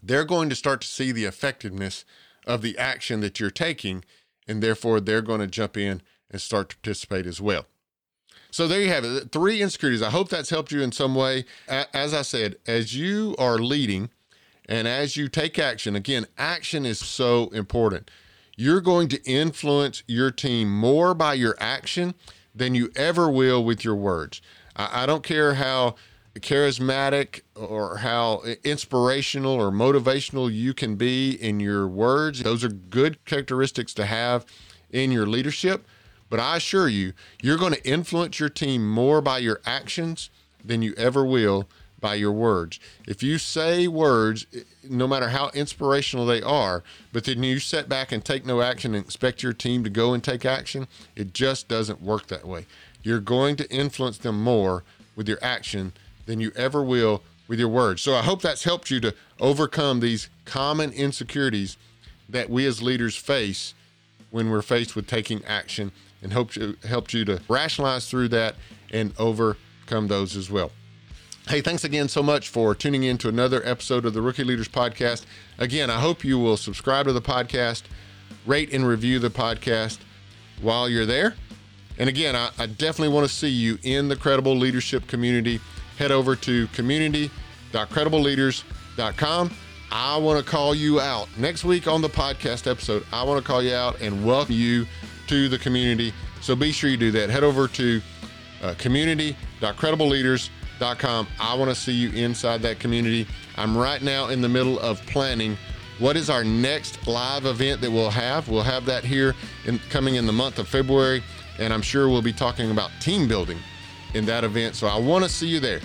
they're 0.03 0.25
going 0.25 0.49
to 0.49 0.55
start 0.55 0.81
to 0.81 0.87
see 0.87 1.11
the 1.11 1.25
effectiveness 1.25 2.05
of 2.45 2.61
the 2.61 2.77
action 2.77 3.21
that 3.21 3.39
you're 3.39 3.49
taking, 3.49 4.03
and 4.47 4.61
therefore 4.61 4.99
they're 4.99 5.23
going 5.23 5.39
to 5.39 5.47
jump 5.47 5.75
in 5.75 6.01
and 6.29 6.41
start 6.41 6.69
to 6.69 6.77
participate 6.77 7.25
as 7.25 7.41
well. 7.41 7.65
So 8.51 8.67
there 8.67 8.81
you 8.81 8.89
have 8.89 9.03
it. 9.03 9.31
Three 9.31 9.61
insecurities. 9.61 10.01
I 10.01 10.09
hope 10.09 10.29
that's 10.29 10.49
helped 10.49 10.71
you 10.71 10.81
in 10.81 10.91
some 10.91 11.13
way. 11.13 11.45
As 11.67 12.13
I 12.13 12.21
said, 12.21 12.55
as 12.65 12.95
you 12.95 13.35
are 13.37 13.57
leading 13.57 14.09
and 14.67 14.87
as 14.87 15.17
you 15.17 15.27
take 15.27 15.59
action, 15.59 15.95
again, 15.95 16.25
action 16.37 16.85
is 16.85 16.99
so 16.99 17.49
important 17.49 18.09
you're 18.55 18.81
going 18.81 19.07
to 19.09 19.21
influence 19.23 20.03
your 20.07 20.31
team 20.31 20.73
more 20.73 21.13
by 21.13 21.33
your 21.33 21.55
action 21.59 22.15
than 22.53 22.73
you 22.73 22.89
ever 22.95 23.29
will 23.29 23.63
with 23.63 23.83
your 23.83 23.95
words. 23.95 24.41
I, 24.75 25.05
don't 25.05 25.23
care 25.23 25.55
how 25.55 25.95
charismatic 26.39 27.41
or 27.55 27.97
how 27.97 28.41
inspirational 28.63 29.53
or 29.53 29.71
motivational 29.71 30.53
you 30.53 30.73
can 30.73 30.95
be 30.95 31.31
in 31.31 31.59
your 31.59 31.87
words. 31.87 32.43
Those 32.43 32.63
are 32.63 32.69
good 32.69 33.23
characteristics 33.25 33.93
to 33.95 34.05
have 34.05 34.45
in 34.89 35.11
your 35.11 35.25
leadership. 35.25 35.85
But 36.29 36.39
I 36.39 36.57
assure 36.57 36.87
you, 36.87 37.13
you're 37.41 37.57
going 37.57 37.73
to 37.73 37.87
influence 37.87 38.39
your 38.39 38.49
team 38.49 38.89
more 38.89 39.21
by 39.21 39.39
your 39.39 39.61
actions 39.65 40.29
than 40.63 40.81
you 40.81 40.93
ever 40.97 41.25
will 41.25 41.67
by 42.01 42.15
your 42.15 42.31
words. 42.31 42.79
If 43.07 43.23
you 43.23 43.37
say 43.37 43.87
words, 43.87 44.45
no 44.87 45.07
matter 45.07 45.29
how 45.29 45.49
inspirational 45.53 46.25
they 46.25 46.41
are, 46.41 46.83
but 47.13 47.23
then 47.23 47.41
you 47.43 47.59
sit 47.59 47.89
back 47.89 48.11
and 48.11 48.23
take 48.23 48.45
no 48.45 48.61
action 48.61 48.93
and 48.93 49.03
expect 49.03 49.41
your 49.41 49.53
team 49.53 49.83
to 49.83 49.89
go 49.89 50.13
and 50.13 50.23
take 50.23 50.45
action, 50.45 50.87
it 51.15 51.33
just 51.33 51.67
doesn't 51.67 52.01
work 52.01 52.27
that 52.27 52.45
way. 52.45 52.65
You're 53.01 53.19
going 53.19 53.55
to 53.57 53.71
influence 53.71 54.17
them 54.17 54.41
more 54.41 54.83
with 55.15 55.27
your 55.27 55.39
action 55.41 55.93
than 56.25 56.39
you 56.39 56.51
ever 56.55 56.83
will 56.83 57.23
with 57.47 57.59
your 57.59 57.69
words. 57.69 58.01
So 58.01 58.15
I 58.15 58.23
hope 58.23 58.41
that's 58.41 58.63
helped 58.63 58.91
you 58.91 58.99
to 59.01 59.15
overcome 59.39 59.99
these 59.99 60.29
common 60.45 60.91
insecurities 60.91 61.77
that 62.27 62.49
we 62.49 62.65
as 62.65 62.81
leaders 62.81 63.15
face 63.15 63.73
when 64.31 64.49
we're 64.49 64.61
faced 64.61 64.95
with 64.95 65.07
taking 65.07 65.43
action 65.45 65.91
and 66.25 66.33
hope 66.33 66.53
you 66.55 66.75
helped 66.83 67.13
you 67.13 67.23
to 67.23 67.39
rationalize 67.47 68.09
through 68.09 68.27
that 68.29 68.55
and 68.91 69.13
overcome 69.19 70.07
those 70.07 70.35
as 70.35 70.49
well. 70.49 70.71
Hey, 71.47 71.61
thanks 71.61 71.83
again 71.83 72.07
so 72.07 72.23
much 72.23 72.49
for 72.49 72.73
tuning 72.73 73.03
in 73.03 73.19
to 73.19 73.29
another 73.29 73.61
episode 73.63 74.05
of 74.05 74.15
the 74.15 74.23
Rookie 74.23 74.43
Leaders 74.43 74.67
Podcast. 74.67 75.25
Again, 75.59 75.91
I 75.91 75.99
hope 75.99 76.23
you 76.23 76.39
will 76.39 76.57
subscribe 76.57 77.05
to 77.05 77.13
the 77.13 77.21
podcast, 77.21 77.83
rate 78.47 78.73
and 78.73 78.87
review 78.87 79.19
the 79.19 79.29
podcast 79.29 79.99
while 80.63 80.89
you're 80.89 81.05
there. 81.05 81.35
And 81.99 82.09
again, 82.09 82.35
I, 82.35 82.49
I 82.57 82.65
definitely 82.65 83.13
want 83.13 83.29
to 83.29 83.33
see 83.33 83.49
you 83.49 83.77
in 83.83 84.07
the 84.07 84.15
credible 84.15 84.57
leadership 84.57 85.05
community. 85.05 85.59
Head 85.99 86.11
over 86.11 86.35
to 86.37 86.65
community.credibleleaders.com. 86.69 89.51
I 89.91 90.17
want 90.17 90.43
to 90.43 90.51
call 90.51 90.73
you 90.73 90.99
out 90.99 91.27
next 91.37 91.63
week 91.63 91.87
on 91.87 92.01
the 92.01 92.09
podcast 92.09 92.65
episode. 92.69 93.05
I 93.13 93.21
want 93.21 93.43
to 93.43 93.47
call 93.47 93.61
you 93.61 93.75
out 93.75 94.01
and 94.01 94.25
welcome 94.25 94.55
you 94.55 94.87
to 95.27 95.49
the 95.49 95.57
community. 95.57 96.13
So 96.41 96.55
be 96.55 96.71
sure 96.71 96.89
you 96.89 96.95
do 96.97 97.11
that. 97.11 97.29
Head 97.29 97.43
over 97.43 97.67
to 97.69 98.01
uh, 98.61 98.73
community.credibleleaders.com. 98.77 101.27
I 101.39 101.55
want 101.55 101.69
to 101.69 101.75
see 101.75 101.93
you 101.93 102.11
inside 102.11 102.61
that 102.63 102.79
community. 102.79 103.25
I'm 103.57 103.77
right 103.77 104.01
now 104.01 104.29
in 104.29 104.41
the 104.41 104.49
middle 104.49 104.79
of 104.79 104.99
planning 105.05 105.55
what 105.99 106.17
is 106.17 106.29
our 106.29 106.43
next 106.43 107.07
live 107.07 107.45
event 107.45 107.79
that 107.81 107.91
we'll 107.91 108.09
have. 108.09 108.49
We'll 108.49 108.63
have 108.63 108.85
that 108.85 109.05
here 109.05 109.35
in, 109.65 109.79
coming 109.89 110.15
in 110.15 110.25
the 110.25 110.33
month 110.33 110.57
of 110.59 110.67
February, 110.67 111.23
and 111.57 111.73
I'm 111.73 111.81
sure 111.81 112.09
we'll 112.09 112.21
be 112.21 112.33
talking 112.33 112.69
about 112.71 112.91
team 112.99 113.25
building 113.27 113.57
in 114.13 114.25
that 114.25 114.43
event. 114.43 114.75
So 114.75 114.87
I 114.87 114.99
want 114.99 115.23
to 115.23 115.29
see 115.29 115.47
you 115.47 115.61
there. 115.61 115.79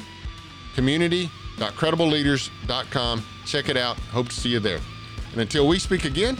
Community.credibleleaders.com. 0.74 3.24
Check 3.46 3.68
it 3.68 3.76
out. 3.76 3.98
Hope 3.98 4.28
to 4.28 4.34
see 4.34 4.48
you 4.48 4.60
there. 4.60 4.80
And 5.32 5.40
until 5.40 5.68
we 5.68 5.78
speak 5.78 6.04
again, 6.04 6.36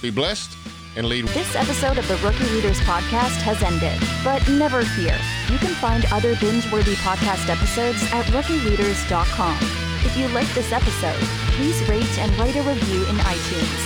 be 0.00 0.10
blessed 0.10 0.56
and 0.98 1.06
lead. 1.06 1.28
This 1.28 1.54
episode 1.54 1.96
of 1.96 2.06
the 2.08 2.16
Rookie 2.18 2.44
Leaders 2.50 2.80
Podcast 2.80 3.40
has 3.46 3.62
ended, 3.62 3.96
but 4.22 4.46
never 4.50 4.82
fear. 4.82 5.16
You 5.48 5.58
can 5.58 5.72
find 5.78 6.04
other 6.12 6.34
binge-worthy 6.36 6.94
podcast 7.06 7.48
episodes 7.48 8.02
at 8.12 8.26
rookieleaders.com. 8.26 9.56
If 10.04 10.16
you 10.18 10.28
liked 10.28 10.54
this 10.54 10.72
episode, 10.72 11.22
please 11.54 11.80
rate 11.88 12.18
and 12.18 12.36
write 12.38 12.56
a 12.56 12.62
review 12.62 13.06
in 13.06 13.16
iTunes. 13.22 13.80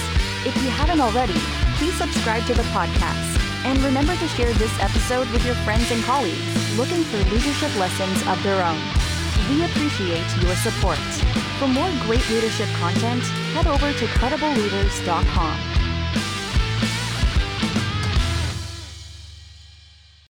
If 0.45 0.57
you 0.65 0.71
haven't 0.71 1.01
already, 1.01 1.39
please 1.77 1.95
subscribe 1.95 2.45
to 2.47 2.55
the 2.55 2.67
podcast. 2.75 3.39
And 3.65 3.79
remember 3.85 4.17
to 4.17 4.29
share 4.29 4.53
this 4.55 4.73
episode 4.81 5.31
with 5.31 5.45
your 5.45 5.55
friends 5.63 5.91
and 5.93 6.03
colleagues 6.03 6.43
looking 6.77 7.05
for 7.05 7.19
leadership 7.31 7.71
lessons 7.77 8.27
of 8.27 8.43
their 8.43 8.65
own. 8.65 8.81
We 9.51 9.65
appreciate 9.65 10.27
your 10.43 10.57
support. 10.57 10.99
For 11.61 11.69
more 11.69 11.91
great 12.03 12.27
leadership 12.31 12.69
content, 12.81 13.23
head 13.55 13.67
over 13.69 13.93
to 13.93 14.05
credibleleaders.com. 14.19 15.82